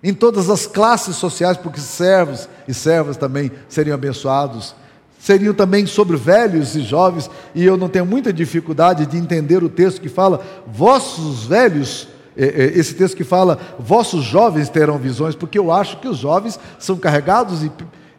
em 0.03 0.13
todas 0.13 0.51
as 0.51 0.67
classes 0.67 1.17
sociais, 1.17 1.57
porque 1.57 1.81
servos 1.81 2.49
e 2.67 2.75
servas 2.75 3.17
também 3.17 3.51
seriam 3.69 3.95
abençoados. 3.95 4.75
Seriam 5.21 5.53
também 5.53 5.85
sobre 5.85 6.17
velhos 6.17 6.77
e 6.77 6.81
jovens, 6.83 7.29
e 7.53 7.65
eu 7.65 7.77
não 7.77 7.89
tenho 7.89 8.07
muita 8.07 8.33
dificuldade 8.33 9.05
de 9.05 9.17
entender 9.17 9.65
o 9.65 9.69
texto 9.69 10.01
que 10.01 10.09
fala: 10.09 10.45
vossos 10.67 11.45
velhos 11.45 12.07
esse 12.39 12.95
texto 12.95 13.17
que 13.17 13.25
fala, 13.25 13.59
vossos 13.81 14.25
jovens 14.25 14.69
terão 14.69 14.97
visões, 14.97 15.35
porque 15.35 15.59
eu 15.59 15.73
acho 15.73 15.99
que 15.99 16.07
os 16.07 16.19
jovens 16.19 16.59
são 16.79 16.97
carregados 16.97 17.65
e 17.65 17.73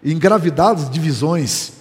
engravidados 0.03 0.89
de 0.89 0.99
visões. 0.99 1.73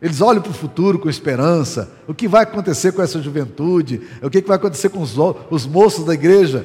Eles 0.00 0.22
olham 0.22 0.40
para 0.40 0.50
o 0.50 0.54
futuro 0.54 0.98
com 0.98 1.10
esperança. 1.10 1.90
O 2.08 2.14
que 2.14 2.26
vai 2.26 2.44
acontecer 2.44 2.92
com 2.92 3.02
essa 3.02 3.20
juventude? 3.20 4.00
O 4.22 4.30
que 4.30 4.40
vai 4.40 4.56
acontecer 4.56 4.88
com 4.88 5.02
os, 5.02 5.14
os 5.50 5.66
moços 5.66 6.06
da 6.06 6.14
igreja? 6.14 6.64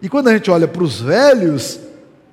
E 0.00 0.08
quando 0.08 0.28
a 0.28 0.32
gente 0.32 0.50
olha 0.50 0.66
para 0.66 0.82
os 0.82 0.98
velhos, 0.98 1.78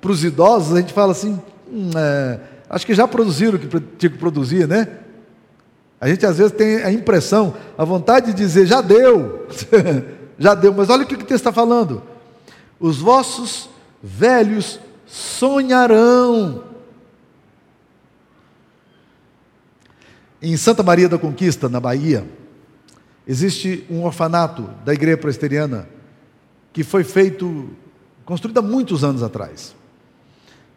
para 0.00 0.10
os 0.10 0.24
idosos, 0.24 0.74
a 0.74 0.80
gente 0.80 0.94
fala 0.94 1.12
assim: 1.12 1.38
hum, 1.70 1.90
é, 1.94 2.40
acho 2.70 2.86
que 2.86 2.94
já 2.94 3.06
produziram 3.06 3.56
o 3.56 3.58
que 3.58 3.68
tinha 3.98 4.10
que 4.10 4.18
produzir, 4.18 4.66
né? 4.66 4.88
A 6.00 6.08
gente 6.08 6.24
às 6.24 6.38
vezes 6.38 6.52
tem 6.52 6.76
a 6.76 6.90
impressão, 6.90 7.54
a 7.76 7.84
vontade 7.84 8.28
de 8.28 8.32
dizer: 8.32 8.64
já 8.64 8.80
deu. 8.80 9.46
já 10.38 10.54
deu, 10.54 10.72
mas 10.72 10.88
olha 10.88 11.02
o 11.02 11.06
que 11.06 11.14
o 11.14 11.18
texto 11.18 11.32
está 11.32 11.52
falando. 11.52 12.02
Os 12.78 12.98
vossos 12.98 13.68
velhos 14.02 14.78
sonharão. 15.06 16.62
Em 20.40 20.56
Santa 20.56 20.84
Maria 20.84 21.08
da 21.08 21.18
Conquista, 21.18 21.68
na 21.68 21.80
Bahia, 21.80 22.24
existe 23.26 23.84
um 23.90 24.04
orfanato 24.04 24.70
da 24.84 24.94
igreja 24.94 25.16
presbiteriana 25.16 25.88
que 26.72 26.84
foi 26.84 27.02
feito, 27.02 27.70
construído 28.24 28.58
há 28.58 28.62
muitos 28.62 29.02
anos 29.02 29.22
atrás. 29.24 29.74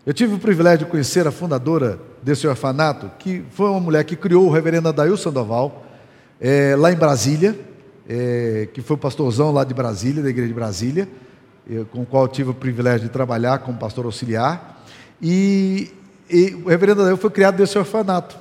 Eu 0.04 0.16
tive 0.16 0.34
o 0.34 0.40
privilégio 0.40 0.86
de 0.86 0.92
conhecer 0.92 1.28
a 1.28 1.32
fundadora 1.32 2.00
desse 2.24 2.48
orfanato, 2.48 3.12
que 3.20 3.46
foi 3.52 3.70
uma 3.70 3.80
mulher 3.80 4.04
que 4.04 4.16
criou 4.16 4.48
o 4.48 4.52
reverendo 4.52 4.90
Adail 4.90 5.16
Sandoval, 5.16 5.86
é, 6.40 6.76
lá 6.76 6.92
em 6.92 6.96
Brasília 6.96 7.71
é, 8.14 8.68
que 8.74 8.82
foi 8.82 8.96
o 8.96 9.00
pastorzão 9.00 9.54
lá 9.54 9.64
de 9.64 9.74
Brasília, 9.74 10.22
da 10.22 10.30
igreja 10.30 10.50
de 10.50 10.54
Brasília, 10.54 11.08
eu, 11.66 11.86
com 11.86 12.02
o 12.02 12.06
qual 12.06 12.28
tive 12.28 12.50
o 12.50 12.54
privilégio 12.54 13.08
de 13.08 13.10
trabalhar 13.10 13.60
como 13.60 13.78
pastor 13.78 14.04
auxiliar. 14.04 14.84
E, 15.22 15.90
e 16.30 16.54
o 16.66 16.68
reverendo 16.68 17.04
Adail 17.04 17.16
foi 17.16 17.30
criado 17.30 17.56
desse 17.56 17.78
orfanato. 17.78 18.38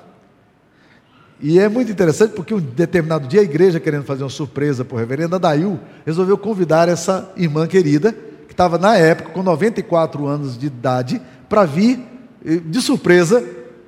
E 1.40 1.60
é 1.60 1.68
muito 1.68 1.92
interessante 1.92 2.32
porque 2.32 2.52
um 2.52 2.58
determinado 2.58 3.28
dia 3.28 3.42
a 3.42 3.44
igreja, 3.44 3.78
querendo 3.78 4.02
fazer 4.02 4.24
uma 4.24 4.28
surpresa 4.28 4.84
para 4.84 4.96
o 4.96 4.98
reverendo 4.98 5.36
Adail, 5.36 5.78
resolveu 6.04 6.36
convidar 6.36 6.88
essa 6.88 7.32
irmã 7.36 7.68
querida, 7.68 8.12
que 8.48 8.52
estava 8.52 8.76
na 8.76 8.96
época 8.96 9.30
com 9.30 9.42
94 9.42 10.26
anos 10.26 10.58
de 10.58 10.66
idade, 10.66 11.22
para 11.48 11.64
vir 11.64 12.00
de 12.42 12.82
surpresa 12.82 13.44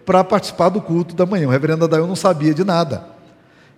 para 0.06 0.22
participar 0.22 0.68
do 0.68 0.80
culto 0.80 1.16
da 1.16 1.26
manhã. 1.26 1.48
O 1.48 1.50
reverendo 1.50 1.86
Adail 1.86 2.06
não 2.06 2.16
sabia 2.16 2.54
de 2.54 2.62
nada. 2.62 3.11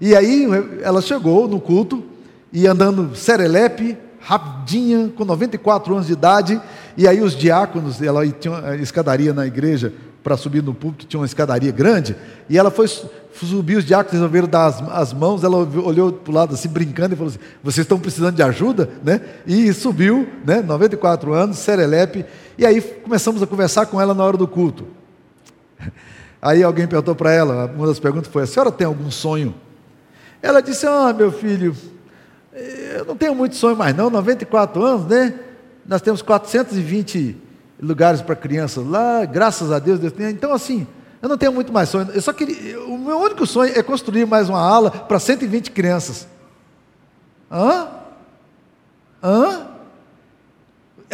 E 0.00 0.14
aí 0.14 0.46
ela 0.83 1.00
chegou 1.00 1.46
no 1.48 1.61
culto 1.61 2.04
e 2.52 2.66
andando 2.66 3.14
serelepe, 3.16 3.96
rapidinha, 4.20 5.12
com 5.14 5.24
94 5.24 5.94
anos 5.94 6.07
de 6.07 6.12
idade, 6.12 6.61
e 6.96 7.07
aí 7.07 7.20
os 7.20 7.37
diáconos, 7.37 8.00
ela 8.00 8.26
tinha 8.26 8.54
uma 8.54 8.76
escadaria 8.76 9.35
na 9.35 9.46
igreja 9.46 9.92
para 10.22 10.37
subir 10.37 10.62
no 10.62 10.72
púlpito, 10.72 11.04
tinha 11.07 11.20
uma 11.20 11.26
escadaria 11.26 11.70
grande, 11.70 12.16
e 12.48 12.57
ela 12.57 12.70
foi 12.70 12.88
subir, 12.88 13.76
os 13.76 13.85
diáconos 13.85 14.12
resolveram 14.12 14.48
dar 14.48 14.66
as, 14.66 14.83
as 14.88 15.12
mãos, 15.12 15.44
ela 15.44 15.57
olhou 15.57 16.12
para 16.12 16.30
o 16.30 16.35
lado 16.35 16.54
assim, 16.54 16.68
brincando, 16.68 17.14
e 17.14 17.16
falou 17.16 17.30
assim, 17.30 17.40
vocês 17.62 17.85
estão 17.85 17.98
precisando 17.98 18.35
de 18.35 18.42
ajuda? 18.42 18.88
Né? 19.02 19.20
E 19.46 19.70
subiu, 19.74 20.26
né? 20.46 20.62
94 20.62 21.35
anos, 21.35 21.59
serelepe, 21.59 22.24
e 22.57 22.64
aí 22.64 22.80
começamos 22.80 23.42
a 23.42 23.46
conversar 23.46 23.87
com 23.87 24.00
ela 24.00 24.14
na 24.14 24.24
hora 24.24 24.38
do 24.38 24.48
culto. 24.48 24.87
Aí 26.40 26.62
alguém 26.62 26.87
perguntou 26.87 27.14
para 27.14 27.33
ela, 27.33 27.72
uma 27.74 27.87
das 27.87 27.98
perguntas 27.98 28.30
foi, 28.30 28.42
a 28.42 28.46
senhora 28.46 28.70
tem 28.70 28.87
algum 28.87 29.11
sonho 29.11 29.54
ela 30.44 30.61
disse: 30.61 30.87
Ah, 30.87 31.12
meu 31.12 31.33
filho, 31.33 31.74
eu 32.52 33.04
não 33.07 33.16
tenho 33.16 33.35
muito 33.35 33.57
sonho 33.57 33.76
mais, 33.76 33.96
não, 33.96 34.11
94 34.11 34.83
anos, 34.85 35.07
né? 35.07 35.35
Nós 35.87 36.02
temos 36.02 36.20
420 36.20 37.37
lugares 37.80 38.20
para 38.20 38.37
crianças 38.37 38.87
lá, 38.87 39.24
graças 39.24 39.72
a 39.72 39.78
Deus, 39.78 39.98
Deus 39.98 40.12
tem. 40.12 40.28
Então, 40.30 40.52
assim, 40.52 40.87
eu 41.22 41.28
não 41.28 41.38
tenho 41.38 41.52
muito 41.52 41.72
mais 41.72 41.88
sonho. 41.88 42.11
Eu 42.12 42.20
só 42.20 42.33
queria. 42.33 42.78
O 42.83 42.98
meu 42.98 43.18
único 43.18 43.46
sonho 43.46 43.72
é 43.74 43.83
construir 43.83 44.26
mais 44.26 44.50
uma 44.50 44.61
ala 44.61 44.90
para 44.90 45.18
120 45.18 45.70
crianças. 45.70 46.28
Hã? 47.50 47.88
Hã? 49.22 49.63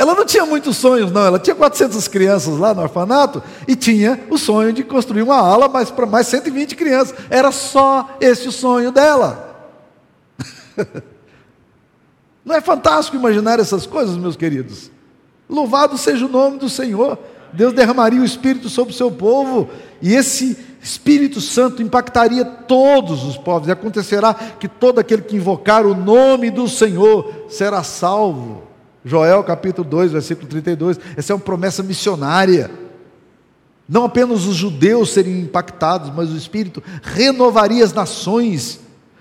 Ela 0.00 0.14
não 0.14 0.24
tinha 0.24 0.46
muitos 0.46 0.78
sonhos, 0.78 1.12
não. 1.12 1.26
Ela 1.26 1.38
tinha 1.38 1.54
400 1.54 2.08
crianças 2.08 2.56
lá 2.56 2.72
no 2.72 2.80
orfanato 2.80 3.42
e 3.68 3.76
tinha 3.76 4.18
o 4.30 4.38
sonho 4.38 4.72
de 4.72 4.82
construir 4.82 5.20
uma 5.20 5.36
ala 5.36 5.68
mais 5.68 5.90
para 5.90 6.06
mais 6.06 6.26
120 6.28 6.74
crianças. 6.74 7.14
Era 7.28 7.52
só 7.52 8.16
esse 8.18 8.48
o 8.48 8.52
sonho 8.52 8.90
dela. 8.90 9.68
Não 12.42 12.54
é 12.54 12.62
fantástico 12.62 13.14
imaginar 13.14 13.60
essas 13.60 13.84
coisas, 13.84 14.16
meus 14.16 14.36
queridos? 14.36 14.90
Louvado 15.46 15.98
seja 15.98 16.24
o 16.24 16.30
nome 16.30 16.56
do 16.58 16.70
Senhor. 16.70 17.18
Deus 17.52 17.74
derramaria 17.74 18.22
o 18.22 18.24
Espírito 18.24 18.70
sobre 18.70 18.94
o 18.94 18.96
seu 18.96 19.10
povo 19.10 19.68
e 20.00 20.14
esse 20.14 20.56
Espírito 20.80 21.42
Santo 21.42 21.82
impactaria 21.82 22.42
todos 22.42 23.22
os 23.22 23.36
povos, 23.36 23.68
e 23.68 23.70
acontecerá 23.70 24.32
que 24.32 24.66
todo 24.66 24.98
aquele 24.98 25.20
que 25.20 25.36
invocar 25.36 25.84
o 25.84 25.94
nome 25.94 26.50
do 26.50 26.66
Senhor 26.66 27.44
será 27.50 27.82
salvo. 27.82 28.69
Joel 29.04 29.42
capítulo 29.42 29.88
2, 29.88 30.12
versículo 30.12 30.46
32. 30.48 30.98
Essa 31.16 31.32
é 31.32 31.34
uma 31.34 31.40
promessa 31.40 31.82
missionária. 31.82 32.70
Não 33.88 34.04
apenas 34.04 34.46
os 34.46 34.54
judeus 34.54 35.10
seriam 35.10 35.40
impactados, 35.40 36.12
mas 36.14 36.30
o 36.30 36.36
Espírito 36.36 36.82
renovaria 37.02 37.84
as 37.84 37.92
nações. 37.92 38.80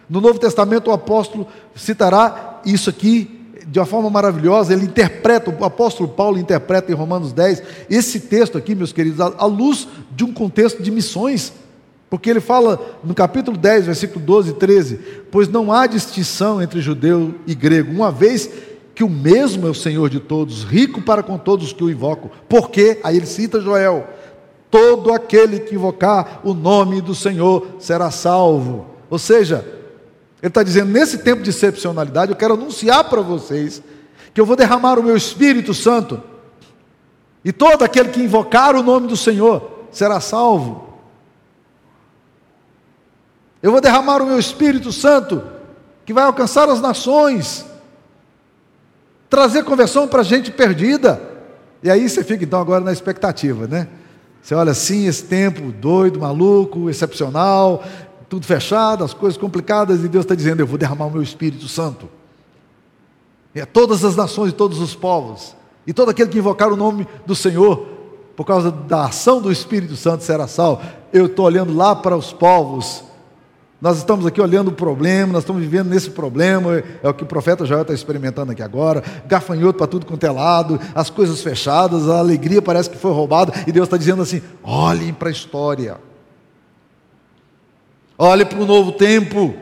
No 0.09 0.21
Novo 0.21 0.39
Testamento, 0.39 0.89
o 0.89 0.93
apóstolo 0.93 1.47
citará 1.75 2.61
isso 2.65 2.89
aqui 2.89 3.39
de 3.65 3.79
uma 3.79 3.85
forma 3.85 4.09
maravilhosa. 4.09 4.73
Ele 4.73 4.85
interpreta, 4.85 5.49
o 5.49 5.65
apóstolo 5.65 6.09
Paulo 6.09 6.37
interpreta 6.37 6.91
em 6.91 6.95
Romanos 6.95 7.31
10, 7.31 7.63
esse 7.89 8.19
texto 8.19 8.57
aqui, 8.57 8.75
meus 8.75 8.91
queridos, 8.91 9.19
à 9.21 9.45
luz 9.45 9.87
de 10.11 10.23
um 10.23 10.33
contexto 10.33 10.83
de 10.83 10.91
missões. 10.91 11.53
Porque 12.09 12.29
ele 12.29 12.39
fala 12.39 12.99
no 13.03 13.13
capítulo 13.13 13.55
10, 13.55 13.85
versículo 13.85 14.23
12 14.23 14.49
e 14.49 14.53
13: 14.53 14.95
Pois 15.31 15.47
não 15.47 15.71
há 15.71 15.85
distinção 15.85 16.61
entre 16.61 16.81
judeu 16.81 17.35
e 17.45 17.53
grego, 17.53 17.91
uma 17.91 18.11
vez 18.11 18.49
que 18.99 19.03
o 19.05 19.09
mesmo 19.09 19.65
é 19.65 19.69
o 19.69 19.73
Senhor 19.73 20.09
de 20.09 20.19
todos, 20.19 20.65
rico 20.65 21.01
para 21.01 21.23
com 21.23 21.37
todos 21.37 21.71
que 21.71 21.81
o 21.81 21.89
invocam. 21.89 22.29
Porque, 22.49 22.99
aí 23.01 23.15
ele 23.15 23.25
cita 23.25 23.61
Joel: 23.61 24.05
todo 24.69 25.13
aquele 25.13 25.61
que 25.61 25.73
invocar 25.73 26.41
o 26.43 26.53
nome 26.53 26.99
do 26.99 27.15
Senhor 27.15 27.65
será 27.79 28.11
salvo. 28.11 28.87
Ou 29.09 29.17
seja, 29.17 29.65
ele 30.41 30.49
está 30.49 30.63
dizendo: 30.63 30.91
nesse 30.91 31.19
tempo 31.19 31.41
de 31.41 31.49
excepcionalidade, 31.49 32.33
eu 32.33 32.35
quero 32.35 32.55
anunciar 32.55 33.05
para 33.05 33.21
vocês 33.21 33.81
que 34.33 34.41
eu 34.41 34.45
vou 34.45 34.57
derramar 34.57 34.99
o 34.99 35.03
meu 35.03 35.15
Espírito 35.15 35.73
Santo, 35.73 36.21
e 37.41 37.53
todo 37.53 37.83
aquele 37.83 38.09
que 38.09 38.19
invocar 38.19 38.75
o 38.75 38.83
nome 38.83 39.07
do 39.07 39.15
Senhor 39.15 39.87
será 39.91 40.19
salvo. 40.19 40.89
Eu 43.63 43.71
vou 43.71 43.79
derramar 43.79 44.21
o 44.21 44.25
meu 44.25 44.37
Espírito 44.37 44.91
Santo, 44.91 45.41
que 46.05 46.11
vai 46.11 46.25
alcançar 46.25 46.67
as 46.67 46.81
nações, 46.81 47.68
trazer 49.29 49.63
conversão 49.63 50.07
para 50.07 50.23
gente 50.23 50.51
perdida. 50.51 51.21
E 51.83 51.89
aí 51.89 52.09
você 52.09 52.23
fica 52.23 52.43
então 52.43 52.59
agora 52.59 52.83
na 52.83 52.91
expectativa, 52.91 53.67
né? 53.67 53.87
Você 54.41 54.55
olha 54.55 54.71
assim, 54.71 55.05
esse 55.05 55.23
tempo 55.23 55.71
doido, 55.71 56.19
maluco, 56.19 56.89
excepcional, 56.89 57.83
tudo 58.27 58.45
fechado, 58.45 59.03
as 59.03 59.13
coisas 59.13 59.37
complicadas, 59.37 60.03
e 60.03 60.07
Deus 60.07 60.25
está 60.25 60.35
dizendo: 60.35 60.61
Eu 60.61 60.67
vou 60.67 60.77
derramar 60.77 61.05
o 61.05 61.11
meu 61.11 61.21
Espírito 61.21 61.67
Santo. 61.67 62.09
E 63.53 63.61
a 63.61 63.65
todas 63.65 64.05
as 64.05 64.15
nações 64.15 64.51
e 64.51 64.55
todos 64.55 64.79
os 64.79 64.95
povos, 64.95 65.55
e 65.85 65.93
todo 65.93 66.09
aquele 66.09 66.29
que 66.29 66.37
invocar 66.37 66.71
o 66.71 66.75
nome 66.75 67.07
do 67.25 67.35
Senhor, 67.35 67.87
por 68.35 68.45
causa 68.45 68.71
da 68.71 69.05
ação 69.05 69.41
do 69.41 69.51
Espírito 69.51 69.95
Santo, 69.95 70.23
será 70.23 70.47
salvo. 70.47 70.81
Eu 71.11 71.25
estou 71.25 71.45
olhando 71.45 71.75
lá 71.75 71.95
para 71.95 72.15
os 72.15 72.31
povos 72.31 73.03
nós 73.81 73.97
estamos 73.97 74.25
aqui 74.25 74.41
olhando 74.41 74.69
o 74.69 74.73
problema, 74.73 75.31
nós 75.31 75.43
estamos 75.43 75.61
vivendo 75.61 75.87
nesse 75.87 76.09
problema, 76.09 76.83
é 77.01 77.07
o 77.07 77.13
que 77.13 77.23
o 77.23 77.25
profeta 77.25 77.65
Joel 77.65 77.83
está 77.83 77.93
experimentando 77.93 78.51
aqui 78.51 78.61
agora, 78.61 79.01
gafanhoto 79.25 79.77
para 79.77 79.87
tudo 79.87 80.05
quanto 80.05 80.25
é 80.25 80.31
lado, 80.31 80.79
as 80.93 81.09
coisas 81.09 81.41
fechadas, 81.41 82.09
a 82.09 82.19
alegria 82.19 82.61
parece 82.61 82.89
que 82.89 82.97
foi 82.97 83.13
roubada, 83.13 83.53
e 83.65 83.71
Deus 83.71 83.87
está 83.87 83.95
dizendo 83.95 84.21
assim: 84.21 84.41
olhem 84.61 85.13
para 85.13 85.29
a 85.29 85.31
história, 85.31 85.97
olhem 88.17 88.45
para 88.45 88.59
o 88.59 88.65
novo 88.65 88.91
tempo, 88.91 89.55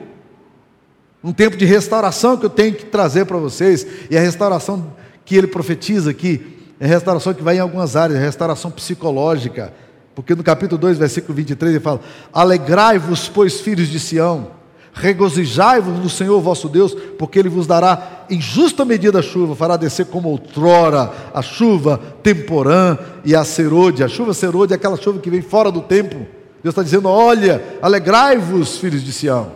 um 1.23 1.31
tempo 1.31 1.55
de 1.55 1.65
restauração 1.65 2.37
que 2.37 2.45
eu 2.45 2.49
tenho 2.49 2.73
que 2.73 2.85
trazer 2.85 3.25
para 3.25 3.37
vocês, 3.37 3.85
e 4.09 4.17
a 4.17 4.21
restauração 4.21 4.95
que 5.23 5.35
ele 5.35 5.47
profetiza 5.47 6.09
aqui, 6.09 6.57
é 6.79 6.87
restauração 6.87 7.35
que 7.35 7.43
vai 7.43 7.57
em 7.57 7.59
algumas 7.59 7.95
áreas, 7.95 8.19
restauração 8.19 8.71
psicológica, 8.71 9.73
porque 10.17 10.33
no 10.33 10.41
capítulo 10.41 10.81
2, 10.81 10.97
versículo 10.97 11.35
23, 11.35 11.75
ele 11.75 11.79
fala: 11.79 11.99
Alegrai-vos, 12.33 13.29
pois, 13.29 13.61
filhos 13.61 13.87
de 13.87 13.99
Sião, 13.99 14.47
regozijai-vos 14.91 15.99
no 15.99 16.09
Senhor 16.09 16.41
vosso 16.41 16.67
Deus, 16.67 16.97
porque 17.19 17.37
Ele 17.37 17.49
vos 17.49 17.67
dará 17.67 18.25
em 18.27 18.41
justa 18.41 18.83
medida 18.83 19.19
a 19.19 19.21
chuva, 19.21 19.55
fará 19.55 19.77
descer 19.77 20.07
como 20.07 20.29
outrora 20.29 21.13
a 21.31 21.43
chuva 21.43 22.01
temporã 22.23 22.97
e 23.23 23.35
a 23.35 23.43
serode. 23.43 24.03
A 24.03 24.07
chuva 24.07 24.33
serode 24.33 24.73
é 24.73 24.75
aquela 24.75 24.97
chuva 24.97 25.19
que 25.19 25.29
vem 25.29 25.43
fora 25.43 25.71
do 25.71 25.81
tempo. 25.81 26.15
Deus 26.63 26.73
está 26.73 26.81
dizendo: 26.81 27.07
Olha, 27.07 27.61
alegrai-vos, 27.79 28.79
filhos 28.79 29.03
de 29.03 29.13
Sião. 29.13 29.51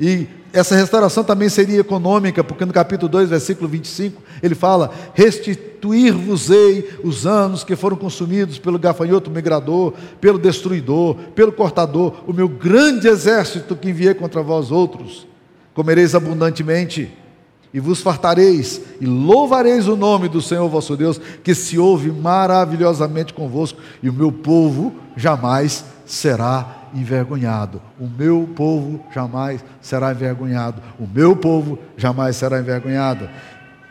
E 0.00 0.26
essa 0.52 0.76
restauração 0.76 1.24
também 1.24 1.48
seria 1.48 1.80
econômica, 1.80 2.44
porque 2.44 2.64
no 2.64 2.72
capítulo 2.72 3.08
2, 3.08 3.30
versículo 3.30 3.68
25, 3.68 4.22
ele 4.42 4.54
fala: 4.54 4.90
Restituir-vos-ei 5.14 6.98
os 7.02 7.26
anos 7.26 7.64
que 7.64 7.74
foram 7.74 7.96
consumidos 7.96 8.58
pelo 8.58 8.78
gafanhoto 8.78 9.30
migrador, 9.30 9.94
pelo 10.20 10.38
destruidor, 10.38 11.14
pelo 11.34 11.52
cortador, 11.52 12.22
o 12.26 12.32
meu 12.32 12.48
grande 12.48 13.08
exército 13.08 13.74
que 13.74 13.88
enviei 13.88 14.12
contra 14.12 14.42
vós 14.42 14.70
outros. 14.70 15.26
Comereis 15.72 16.14
abundantemente 16.14 17.10
e 17.72 17.80
vos 17.80 18.02
fartareis, 18.02 18.82
e 19.00 19.06
louvareis 19.06 19.88
o 19.88 19.96
nome 19.96 20.28
do 20.28 20.42
Senhor 20.42 20.68
vosso 20.68 20.94
Deus, 20.94 21.18
que 21.42 21.54
se 21.54 21.78
ouve 21.78 22.10
maravilhosamente 22.10 23.32
convosco, 23.32 23.80
e 24.02 24.10
o 24.10 24.12
meu 24.12 24.30
povo 24.30 24.92
jamais 25.16 25.82
será 26.04 26.81
envergonhado. 26.94 27.80
O 27.98 28.06
meu 28.06 28.48
povo 28.54 29.04
jamais 29.12 29.64
será 29.80 30.12
envergonhado. 30.12 30.82
O 30.98 31.06
meu 31.06 31.36
povo 31.36 31.78
jamais 31.96 32.36
será 32.36 32.58
envergonhado. 32.58 33.28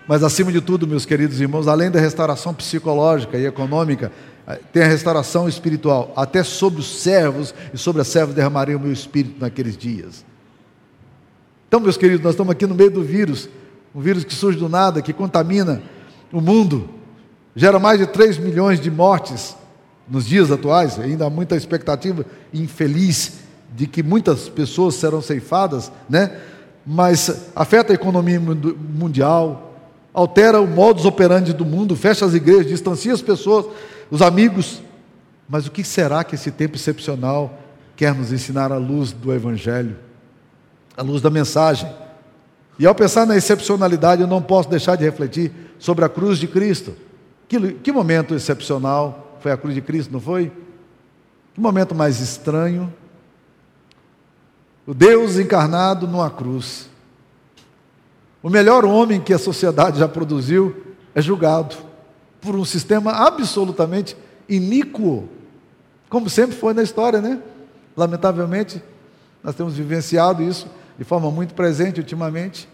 Mas 0.08 0.24
acima 0.24 0.52
de 0.52 0.62
tudo, 0.62 0.88
meus 0.88 1.06
queridos 1.06 1.40
irmãos, 1.40 1.68
além 1.68 1.90
da 1.90 2.00
restauração 2.00 2.54
psicológica 2.54 3.38
e 3.38 3.46
econômica, 3.46 4.12
eh, 4.48 4.60
tem 4.74 4.84
a 4.84 4.88
restauração 4.88 5.48
espiritual. 5.48 6.12
Até 6.16 6.44
sobre 6.44 6.80
os 6.80 7.02
servos 7.02 7.54
e 7.74 7.78
sobre 7.78 8.02
as 8.02 8.08
servas 8.08 8.36
derramarei 8.36 8.76
o 8.76 8.80
meu 8.80 8.92
espírito 8.92 9.40
naqueles 9.40 9.78
dias. 9.78 10.26
Então, 11.68 11.80
meus 11.80 11.96
queridos, 11.96 12.24
nós 12.24 12.34
estamos 12.34 12.52
aqui 12.52 12.68
no 12.68 12.76
meio 12.76 12.92
do 12.92 13.04
vírus, 13.04 13.48
um 13.96 14.02
vírus 14.02 14.24
que 14.24 14.34
surge 14.34 14.58
do 14.58 14.68
nada, 14.68 15.02
que 15.02 15.14
contamina 15.14 15.82
o 16.32 16.42
mundo, 16.42 16.90
gera 17.56 17.80
mais 17.80 18.00
de 18.00 18.08
3 18.08 18.38
milhões 18.38 18.80
de 18.80 18.92
mortes 18.92 19.56
nos 20.12 20.26
dias 20.26 20.52
atuais, 20.52 21.00
ainda 21.00 21.26
há 21.26 21.30
muita 21.30 21.56
expectativa 21.56 22.26
infeliz 22.54 23.39
de 23.74 23.88
que 23.88 24.04
muitas 24.04 24.50
pessoas 24.50 24.95
serão 24.95 25.21
ceifadas, 25.21 25.89
né? 26.10 26.38
mas 26.86 27.47
afeta 27.56 27.93
a 27.93 27.95
economia 27.95 28.38
mundial, 28.38 29.74
altera 30.13 30.60
o 30.60 30.67
modus 30.67 31.06
operandi 31.06 31.54
do 31.54 31.63
mundo, 31.63 31.95
fecha 31.95 32.26
as 32.26 32.34
igrejas, 32.34 32.67
distancia 32.67 33.13
as 33.13 33.21
pessoas, 33.21 33.67
os 34.10 34.21
amigos. 34.21 34.82
Mas 35.47 35.65
o 35.65 35.71
que 35.71 35.82
será 35.82 36.26
que 36.26 36.36
esse 36.36 36.52
tempo 36.52 36.76
excepcional 36.76 37.58
quer 37.95 38.13
nos 38.13 38.34
ensinar 38.34 38.69
à 38.69 38.78
luz 38.78 39.13
do 39.13 39.32
Evangelho, 39.32 39.95
à 40.97 41.02
luz 41.02 41.21
da 41.21 41.30
mensagem? 41.30 41.89
E 42.78 42.86
ao 42.86 42.93
pensar 42.93 43.26
na 43.26 43.38
excepcionalidade, 43.38 44.21
eu 44.21 44.28
não 44.28 44.41
posso 44.41 44.67
deixar 44.69 44.97
de 44.97 45.06
refletir 45.06 45.54
sobre 45.80 46.04
a 46.04 46.10
cruz 46.10 46.38
de 46.38 46.47
Cristo. 46.47 46.93
Que, 47.47 47.74
que 47.74 47.91
momento 47.93 48.36
excepcional 48.36 49.31
foi 49.41 49.51
a 49.51 49.58
cruz 49.58 49.73
de 49.75 49.82
Cristo, 49.82 50.12
não 50.12 50.19
foi? 50.19 50.51
Que 51.54 51.60
momento 51.60 51.93
mais 51.93 52.19
estranho. 52.19 52.93
O 54.86 54.93
Deus 54.93 55.38
encarnado 55.38 56.08
numa 56.08 56.30
cruz. 56.30 56.89
O 58.41 58.49
melhor 58.49 58.86
homem 58.86 59.21
que 59.21 59.34
a 59.34 59.38
sociedade 59.38 59.99
já 59.99 60.08
produziu 60.08 60.75
é 61.13 61.21
julgado 61.21 61.75
por 62.39 62.56
um 62.56 62.65
sistema 62.65 63.12
absolutamente 63.12 64.17
iníquo, 64.49 65.30
como 66.10 66.30
sempre 66.30 66.56
foi 66.56 66.73
na 66.73 66.82
história, 66.82 67.21
né? 67.21 67.41
Lamentavelmente, 67.95 68.82
nós 69.43 69.56
temos 69.56 69.75
vivenciado 69.75 70.41
isso 70.41 70.67
de 70.97 71.04
forma 71.04 71.30
muito 71.30 71.54
presente 71.54 71.99
ultimamente. 71.99 72.67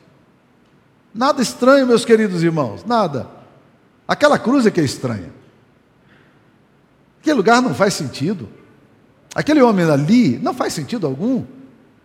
Nada 1.13 1.41
estranho, 1.41 1.87
meus 1.87 2.05
queridos 2.05 2.43
irmãos, 2.43 2.85
nada. 2.85 3.27
Aquela 4.07 4.39
cruz 4.39 4.65
é 4.65 4.71
que 4.71 4.79
é 4.79 4.83
estranha. 4.83 5.36
Aquele 7.27 7.39
lugar 7.39 7.61
não 7.61 7.73
faz 7.73 7.93
sentido. 7.93 8.47
Aquele 9.35 9.61
homem 9.61 9.83
ali 9.83 10.39
não 10.39 10.53
faz 10.53 10.71
sentido 10.71 11.05
algum. 11.05 11.43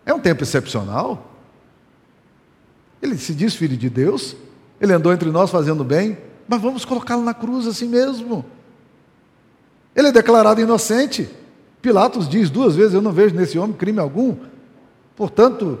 É 0.05 0.13
um 0.13 0.19
tempo 0.19 0.43
excepcional. 0.43 1.31
Ele 3.01 3.17
se 3.17 3.33
diz 3.33 3.55
filho 3.55 3.77
de 3.77 3.89
Deus, 3.89 4.35
ele 4.81 4.91
andou 4.91 5.13
entre 5.13 5.31
nós 5.31 5.49
fazendo 5.49 5.81
bem, 5.81 6.17
mas 6.45 6.61
vamos 6.61 6.83
colocá-lo 6.83 7.23
na 7.23 7.33
cruz 7.33 7.65
assim 7.67 7.87
mesmo. 7.87 8.43
Ele 9.95 10.09
é 10.09 10.11
declarado 10.11 10.59
inocente. 10.59 11.29
Pilatos 11.81 12.27
diz 12.27 12.49
duas 12.49 12.75
vezes: 12.75 12.93
Eu 12.93 13.01
não 13.01 13.13
vejo 13.13 13.33
nesse 13.33 13.57
homem 13.57 13.77
crime 13.77 13.99
algum. 13.99 14.35
Portanto, 15.15 15.79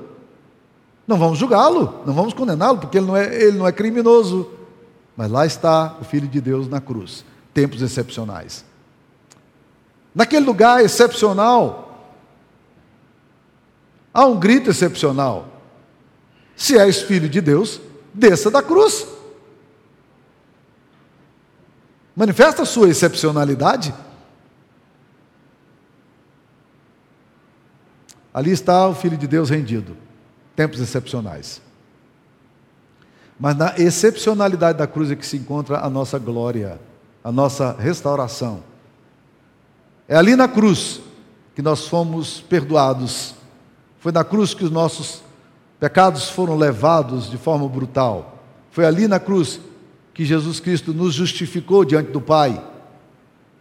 não 1.05 1.17
vamos 1.17 1.37
julgá-lo, 1.37 2.01
não 2.05 2.13
vamos 2.13 2.33
condená-lo, 2.33 2.77
porque 2.77 2.97
ele 2.97 3.07
não, 3.07 3.17
é, 3.17 3.43
ele 3.43 3.57
não 3.57 3.67
é 3.67 3.73
criminoso. 3.73 4.49
Mas 5.17 5.29
lá 5.29 5.45
está 5.45 5.97
o 5.99 6.05
Filho 6.05 6.29
de 6.29 6.39
Deus 6.39 6.69
na 6.69 6.79
cruz. 6.79 7.25
Tempos 7.53 7.81
excepcionais. 7.81 8.63
Naquele 10.13 10.45
lugar 10.45 10.83
excepcional, 10.83 12.07
há 14.13 14.25
um 14.25 14.39
grito 14.39 14.69
excepcional. 14.69 15.47
Se 16.55 16.77
és 16.77 17.01
filho 17.01 17.27
de 17.27 17.41
Deus, 17.41 17.81
desça 18.13 18.51
da 18.51 18.61
cruz. 18.61 19.07
Manifesta 22.15 22.61
a 22.61 22.65
sua 22.65 22.89
excepcionalidade. 22.89 23.93
Ali 28.31 28.51
está 28.51 28.87
o 28.87 28.95
Filho 28.95 29.17
de 29.17 29.27
Deus 29.27 29.49
rendido. 29.49 29.95
Tempos 30.55 30.79
excepcionais. 30.79 31.61
Mas 33.39 33.55
na 33.55 33.73
excepcionalidade 33.77 34.77
da 34.77 34.87
cruz 34.87 35.09
é 35.09 35.15
que 35.15 35.25
se 35.25 35.37
encontra 35.37 35.79
a 35.79 35.89
nossa 35.89 36.19
glória, 36.19 36.79
a 37.23 37.31
nossa 37.31 37.73
restauração. 37.73 38.63
É 40.07 40.15
ali 40.15 40.35
na 40.35 40.47
cruz 40.47 40.99
que 41.55 41.61
nós 41.61 41.87
fomos 41.87 42.41
perdoados. 42.41 43.35
Foi 43.99 44.11
na 44.11 44.23
cruz 44.23 44.53
que 44.53 44.63
os 44.63 44.71
nossos 44.71 45.21
pecados 45.79 46.29
foram 46.29 46.55
levados 46.55 47.29
de 47.29 47.37
forma 47.37 47.67
brutal. 47.67 48.43
Foi 48.71 48.85
ali 48.85 49.07
na 49.07 49.19
cruz 49.19 49.59
que 50.13 50.25
Jesus 50.25 50.59
Cristo 50.59 50.93
nos 50.93 51.13
justificou 51.13 51.85
diante 51.85 52.11
do 52.11 52.21
Pai. 52.21 52.61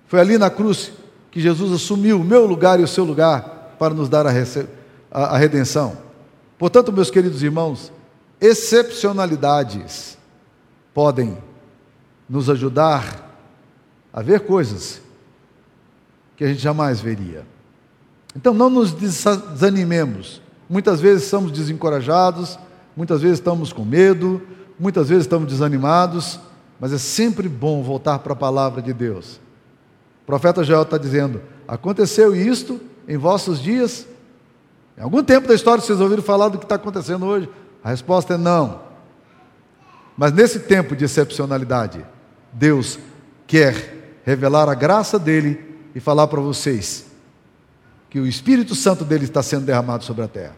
Foi 0.07 0.20
ali 0.20 0.38
na 0.38 0.50
cruz 0.50 0.92
que 1.31 1.40
Jesus 1.40 1.72
assumiu 1.72 2.20
o 2.20 2.24
meu 2.24 2.46
lugar 2.46 2.78
e 2.78 2.83
o 2.83 2.88
seu 2.88 3.05
lugar 3.05 3.74
para 3.78 3.94
nos 3.94 4.09
dar 4.09 4.26
a, 4.26 4.31
a, 5.11 5.24
a 5.35 5.38
redenção. 5.38 5.96
Portanto, 6.59 6.92
meus 6.92 7.11
queridos 7.11 7.42
irmãos, 7.42 7.92
excepcionalidades 8.40 10.16
podem 10.94 11.37
nos 12.28 12.48
ajudar 12.48 13.31
a 14.12 14.22
ver 14.22 14.40
coisas 14.40 15.02
que 16.42 16.46
a 16.46 16.48
gente 16.48 16.61
jamais 16.61 17.00
veria. 17.00 17.46
Então 18.35 18.52
não 18.52 18.68
nos 18.68 18.92
desanimemos. 18.92 20.42
Muitas 20.68 21.00
vezes 21.00 21.22
estamos 21.22 21.52
desencorajados, 21.52 22.59
muitas 22.96 23.22
vezes 23.22 23.38
estamos 23.38 23.72
com 23.72 23.85
medo, 23.85 24.42
muitas 24.76 25.09
vezes 25.09 25.24
estamos 25.24 25.48
desanimados, 25.48 26.40
mas 26.81 26.92
é 26.92 26.98
sempre 26.98 27.48
bom 27.48 27.81
voltar 27.81 28.18
para 28.18 28.33
a 28.33 28.37
palavra 28.37 28.83
de 28.83 28.92
Deus. 28.92 29.37
O 30.22 30.26
profeta 30.26 30.64
Joel 30.64 30.83
está 30.83 30.98
dizendo: 30.98 31.40
aconteceu 31.68 32.35
isto 32.35 32.81
em 33.07 33.16
vossos 33.16 33.61
dias? 33.62 34.05
Em 34.98 35.02
algum 35.02 35.22
tempo 35.22 35.46
da 35.46 35.55
história 35.55 35.81
vocês 35.81 36.00
ouviram 36.00 36.24
falar 36.24 36.48
do 36.48 36.59
que 36.59 36.64
está 36.64 36.74
acontecendo 36.74 37.24
hoje? 37.24 37.48
A 37.85 37.90
resposta 37.90 38.35
é 38.35 38.37
não. 38.37 38.81
Mas 40.16 40.33
nesse 40.33 40.59
tempo 40.59 40.96
de 40.96 41.05
excepcionalidade, 41.05 42.05
Deus 42.52 42.98
quer 43.46 44.20
revelar 44.24 44.68
a 44.68 44.74
graça 44.74 45.20
dele 45.20 45.71
e 45.94 46.00
falar 46.00 46.26
para 46.26 46.40
vocês 46.40 47.07
que 48.09 48.20
o 48.20 48.26
Espírito 48.26 48.74
Santo 48.74 49.05
dele 49.05 49.24
está 49.24 49.42
sendo 49.42 49.64
derramado 49.64 50.05
sobre 50.05 50.22
a 50.22 50.28
terra. 50.28 50.57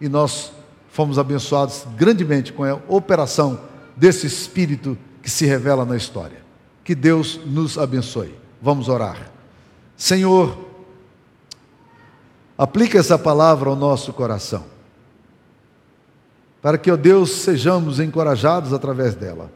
E 0.00 0.08
nós 0.08 0.52
fomos 0.88 1.18
abençoados 1.18 1.86
grandemente 1.96 2.52
com 2.52 2.64
a 2.64 2.78
operação 2.88 3.60
desse 3.96 4.26
Espírito 4.26 4.96
que 5.22 5.30
se 5.30 5.44
revela 5.44 5.84
na 5.84 5.96
história. 5.96 6.38
Que 6.82 6.94
Deus 6.94 7.40
nos 7.44 7.76
abençoe. 7.76 8.34
Vamos 8.62 8.88
orar. 8.88 9.30
Senhor, 9.96 10.56
aplica 12.56 12.98
essa 12.98 13.18
palavra 13.18 13.68
ao 13.68 13.76
nosso 13.76 14.12
coração 14.12 14.76
para 16.66 16.78
que, 16.78 16.90
ó 16.90 16.96
Deus, 16.96 17.30
sejamos 17.30 18.00
encorajados 18.00 18.72
através 18.72 19.14
dela. 19.14 19.52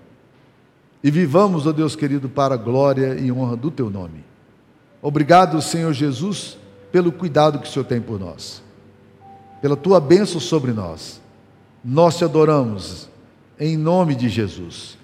E 1.02 1.10
vivamos, 1.10 1.66
ó 1.66 1.72
Deus 1.72 1.96
querido, 1.96 2.28
para 2.28 2.54
a 2.54 2.56
glória 2.56 3.14
e 3.18 3.32
honra 3.32 3.56
do 3.56 3.68
teu 3.68 3.90
nome. 3.90 4.29
Obrigado, 5.02 5.60
Senhor 5.62 5.92
Jesus, 5.92 6.58
pelo 6.92 7.10
cuidado 7.12 7.58
que 7.58 7.68
o 7.68 7.70
Senhor 7.70 7.84
tem 7.84 8.00
por 8.00 8.18
nós, 8.18 8.62
pela 9.62 9.76
tua 9.76 10.00
bênção 10.00 10.40
sobre 10.40 10.72
nós. 10.72 11.20
Nós 11.84 12.16
te 12.18 12.24
adoramos, 12.24 13.08
em 13.58 13.76
nome 13.76 14.14
de 14.14 14.28
Jesus. 14.28 14.98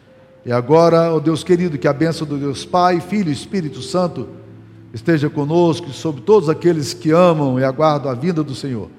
E 0.44 0.52
agora, 0.52 1.12
ó 1.12 1.18
Deus 1.18 1.42
querido, 1.42 1.78
que 1.78 1.88
a 1.88 1.92
bênção 1.92 2.26
do 2.26 2.36
Deus 2.36 2.64
Pai, 2.64 3.00
Filho 3.00 3.30
e 3.30 3.32
Espírito 3.32 3.80
Santo 3.80 4.28
esteja 4.92 5.30
conosco 5.30 5.88
e 5.88 5.92
sobre 5.92 6.20
todos 6.20 6.48
aqueles 6.48 6.92
que 6.92 7.10
amam 7.10 7.58
e 7.58 7.64
aguardam 7.64 8.10
a 8.10 8.14
vinda 8.14 8.42
do 8.42 8.54
Senhor 8.54 8.90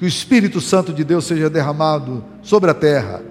que 0.00 0.06
o 0.06 0.08
Espírito 0.08 0.62
Santo 0.62 0.94
de 0.94 1.04
Deus 1.04 1.26
seja 1.26 1.50
derramado 1.50 2.24
sobre 2.40 2.70
a 2.70 2.74
terra, 2.74 3.22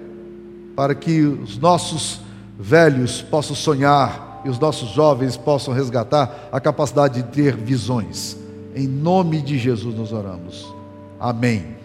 para 0.76 0.94
que 0.94 1.22
os 1.22 1.58
nossos 1.58 2.20
velhos 2.56 3.20
possam 3.22 3.56
sonhar 3.56 4.29
e 4.44 4.48
os 4.48 4.58
nossos 4.58 4.90
jovens 4.90 5.36
possam 5.36 5.74
resgatar 5.74 6.48
a 6.52 6.60
capacidade 6.60 7.22
de 7.22 7.28
ter 7.28 7.56
visões. 7.56 8.36
Em 8.74 8.86
nome 8.86 9.40
de 9.40 9.58
Jesus 9.58 9.96
nós 9.96 10.12
oramos. 10.12 10.72
Amém. 11.18 11.79